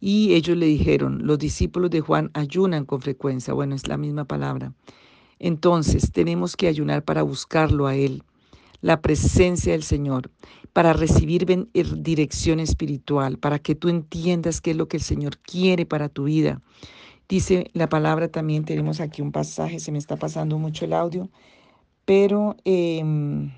Y 0.00 0.34
ellos 0.34 0.56
le 0.56 0.66
dijeron, 0.66 1.26
los 1.26 1.38
discípulos 1.38 1.90
de 1.90 2.00
Juan 2.00 2.30
ayunan 2.32 2.86
con 2.86 3.02
frecuencia. 3.02 3.52
Bueno, 3.52 3.74
es 3.74 3.86
la 3.86 3.98
misma 3.98 4.24
palabra. 4.24 4.72
Entonces 5.38 6.10
tenemos 6.10 6.56
que 6.56 6.68
ayunar 6.68 7.04
para 7.04 7.22
buscarlo 7.22 7.86
a 7.86 7.94
Él, 7.94 8.22
la 8.80 9.02
presencia 9.02 9.72
del 9.72 9.82
Señor, 9.82 10.30
para 10.72 10.92
recibir 10.92 11.46
er, 11.74 12.02
dirección 12.02 12.60
espiritual, 12.60 13.38
para 13.38 13.58
que 13.58 13.74
tú 13.74 13.88
entiendas 13.88 14.60
qué 14.60 14.70
es 14.72 14.76
lo 14.76 14.88
que 14.88 14.96
el 14.96 15.02
Señor 15.02 15.38
quiere 15.38 15.84
para 15.86 16.08
tu 16.08 16.24
vida. 16.24 16.62
Dice 17.28 17.70
la 17.74 17.88
palabra 17.88 18.28
también, 18.28 18.64
tenemos 18.64 19.00
aquí 19.00 19.22
un 19.22 19.32
pasaje, 19.32 19.80
se 19.80 19.92
me 19.92 19.98
está 19.98 20.16
pasando 20.16 20.58
mucho 20.58 20.86
el 20.86 20.94
audio, 20.94 21.28
pero... 22.04 22.56
Eh, 22.64 23.50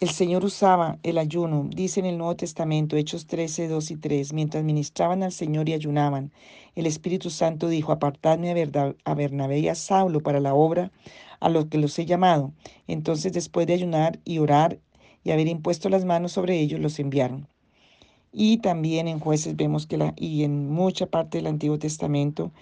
el 0.00 0.10
Señor 0.10 0.44
usaba 0.44 0.98
el 1.02 1.18
ayuno, 1.18 1.68
dice 1.70 2.00
en 2.00 2.06
el 2.06 2.18
Nuevo 2.18 2.36
Testamento, 2.36 2.96
Hechos 2.96 3.26
13, 3.26 3.68
2 3.68 3.90
y 3.92 3.96
3, 3.96 4.32
mientras 4.32 4.64
ministraban 4.64 5.22
al 5.22 5.32
Señor 5.32 5.68
y 5.68 5.72
ayunaban. 5.72 6.32
El 6.74 6.86
Espíritu 6.86 7.30
Santo 7.30 7.68
dijo, 7.68 7.92
apartadme 7.92 8.50
a 9.04 9.14
Bernabé 9.14 9.58
y 9.60 9.68
a 9.68 9.74
Saulo 9.74 10.20
para 10.20 10.40
la 10.40 10.54
obra 10.54 10.90
a 11.40 11.48
lo 11.48 11.68
que 11.68 11.78
los 11.78 11.98
he 11.98 12.06
llamado. 12.06 12.52
Entonces, 12.86 13.32
después 13.32 13.66
de 13.66 13.74
ayunar 13.74 14.18
y 14.24 14.38
orar 14.38 14.78
y 15.22 15.30
haber 15.30 15.46
impuesto 15.48 15.88
las 15.88 16.04
manos 16.04 16.32
sobre 16.32 16.60
ellos, 16.60 16.80
los 16.80 16.98
enviaron. 16.98 17.48
Y 18.32 18.58
también 18.58 19.08
en 19.08 19.20
jueces 19.20 19.56
vemos 19.56 19.86
que 19.86 19.96
la, 19.96 20.12
y 20.16 20.42
en 20.44 20.68
mucha 20.70 21.06
parte 21.06 21.38
del 21.38 21.46
Antiguo 21.46 21.78
Testamento, 21.78 22.52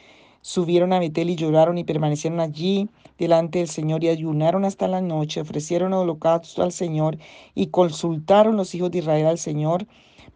Subieron 0.44 0.92
a 0.92 0.98
Betel 0.98 1.30
y 1.30 1.36
lloraron 1.36 1.78
y 1.78 1.84
permanecieron 1.84 2.40
allí 2.40 2.90
delante 3.16 3.60
del 3.60 3.68
Señor 3.68 4.02
y 4.02 4.08
ayunaron 4.08 4.64
hasta 4.64 4.88
la 4.88 5.00
noche, 5.00 5.40
ofrecieron 5.40 5.92
holocausto 5.92 6.64
al 6.64 6.72
Señor 6.72 7.16
y 7.54 7.68
consultaron 7.68 8.56
los 8.56 8.74
hijos 8.74 8.90
de 8.90 8.98
Israel 8.98 9.26
al 9.26 9.38
Señor 9.38 9.86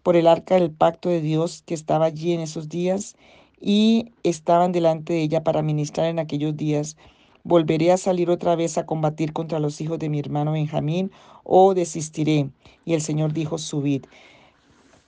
por 0.05 0.15
el 0.15 0.29
arca 0.29 0.55
del 0.55 0.71
pacto 0.71 1.09
de 1.09 1.21
Dios 1.21 1.65
que 1.67 1.75
estaba 1.75 2.07
allí 2.07 2.33
en 2.33 2.41
esos 2.41 2.69
días 2.69 3.17
y 3.61 4.13
estaban 4.23 4.71
delante 4.71 5.13
de 5.13 5.23
ella 5.23 5.43
para 5.43 5.63
ministrar 5.63 6.07
en 6.07 6.21
aquellos 6.21 6.57
días. 6.57 6.97
¿Volveré 7.43 7.91
a 7.91 7.97
salir 7.97 8.31
otra 8.31 8.55
vez 8.55 8.79
a 8.79 8.87
combatir 8.87 9.33
contra 9.33 9.59
los 9.59 9.81
hijos 9.81 9.99
de 9.99 10.09
mi 10.09 10.21
hermano 10.21 10.53
Benjamín 10.53 11.11
o 11.43 11.75
desistiré? 11.75 12.51
Y 12.85 12.95
el 12.95 13.03
Señor 13.03 13.33
dijo, 13.33 13.59
subid 13.59 14.05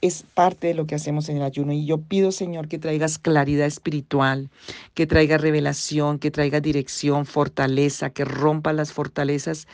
es 0.00 0.24
parte 0.34 0.68
de 0.68 0.74
lo 0.74 0.86
que 0.86 0.94
hacemos 0.94 1.28
en 1.28 1.38
el 1.38 1.42
ayuno. 1.42 1.72
Y 1.72 1.84
yo 1.84 1.98
pido, 1.98 2.30
Señor, 2.32 2.68
que 2.68 2.78
traigas 2.78 3.18
claridad 3.18 3.66
espiritual, 3.66 4.48
que 4.94 5.06
traiga 5.06 5.38
revelación, 5.38 6.18
que 6.18 6.30
traiga 6.30 6.60
dirección, 6.60 7.26
fortaleza, 7.26 8.10
que 8.10 8.24
rompa 8.24 8.72
las 8.72 8.92
fortalezas 8.92 9.66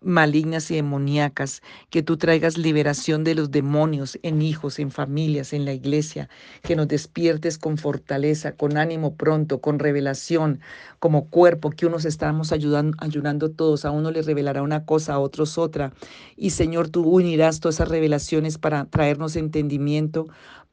malignas 0.00 0.70
y 0.70 0.76
demoníacas, 0.76 1.62
que 1.90 2.02
tú 2.02 2.16
traigas 2.16 2.58
liberación 2.58 3.24
de 3.24 3.34
los 3.34 3.50
demonios 3.50 4.18
en 4.22 4.42
hijos, 4.42 4.78
en 4.78 4.90
familias, 4.90 5.52
en 5.52 5.64
la 5.64 5.72
iglesia, 5.72 6.28
que 6.62 6.76
nos 6.76 6.88
despiertes 6.88 7.58
con 7.58 7.78
fortaleza, 7.78 8.52
con 8.52 8.76
ánimo 8.76 9.14
pronto, 9.14 9.60
con 9.60 9.78
revelación, 9.78 10.60
como 10.98 11.28
cuerpo, 11.28 11.70
que 11.70 11.86
unos 11.86 12.04
estamos 12.04 12.52
ayudando, 12.52 12.96
ayudando 13.00 13.50
todos, 13.50 13.84
a 13.84 13.90
uno 13.90 14.10
le 14.10 14.22
revelará 14.22 14.62
una 14.62 14.84
cosa, 14.84 15.14
a 15.14 15.18
otros 15.18 15.58
otra. 15.58 15.92
Y 16.36 16.50
Señor, 16.50 16.88
tú 16.88 17.02
unirás 17.02 17.60
todas 17.60 17.76
esas 17.76 17.88
revelaciones 17.88 18.58
para 18.58 18.84
traernos 18.86 19.36
entendimiento, 19.36 20.28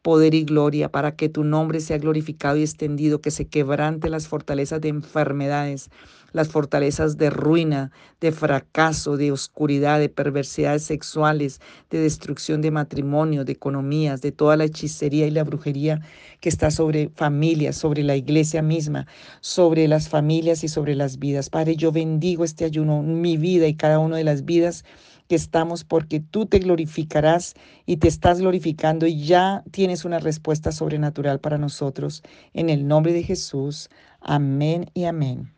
poder 0.05 0.35
y 0.35 0.43
gloria, 0.43 0.89
para 0.89 1.15
que 1.15 1.29
tu 1.29 1.43
nombre 1.43 1.79
sea 1.79 1.97
glorificado 1.97 2.57
y 2.57 2.61
extendido, 2.61 3.21
que 3.21 3.31
se 3.31 3.47
quebrante 3.47 4.07
las 4.07 4.27
fortalezas 4.27 4.79
de 4.79 4.89
enfermedades, 4.89 5.89
las 6.31 6.47
fortalezas 6.47 7.17
de 7.17 7.31
ruina, 7.31 7.91
de 8.21 8.31
fracaso, 8.31 9.17
de 9.17 9.31
oscuridad, 9.31 9.99
de 9.99 10.09
perversidades 10.09 10.83
sexuales, 10.83 11.59
de 11.89 12.01
destrucción 12.01 12.61
de 12.61 12.69
matrimonio, 12.69 13.45
de 13.45 13.53
economías, 13.53 14.21
de 14.21 14.31
toda 14.31 14.57
la 14.57 14.65
hechicería 14.65 15.25
y 15.25 15.31
la 15.31 15.43
brujería 15.43 16.01
que 16.39 16.49
está 16.49 16.69
sobre 16.69 17.09
familias, 17.15 17.75
sobre 17.75 18.03
la 18.03 18.15
iglesia 18.15 18.61
misma, 18.61 19.07
sobre 19.41 19.87
las 19.87 20.07
familias 20.07 20.63
y 20.63 20.67
sobre 20.67 20.93
las 20.93 21.17
vidas. 21.17 21.49
Padre, 21.49 21.77
yo 21.77 21.91
bendigo 21.91 22.43
este 22.43 22.63
ayuno, 22.63 23.01
mi 23.01 23.37
vida 23.37 23.65
y 23.65 23.73
cada 23.73 23.97
una 23.97 24.17
de 24.17 24.23
las 24.23 24.45
vidas 24.45 24.85
que 25.27 25.35
estamos 25.35 25.83
porque 25.83 26.19
tú 26.19 26.45
te 26.45 26.59
glorificarás 26.59 27.55
y 27.85 27.97
te 27.97 28.07
estás 28.07 28.39
glorificando 28.39 29.07
y 29.07 29.25
ya 29.25 29.63
tienes 29.71 30.05
una 30.05 30.19
respuesta 30.19 30.71
sobrenatural 30.71 31.39
para 31.39 31.57
nosotros. 31.57 32.23
En 32.53 32.69
el 32.69 32.87
nombre 32.87 33.13
de 33.13 33.23
Jesús. 33.23 33.89
Amén 34.21 34.89
y 34.93 35.05
amén. 35.05 35.54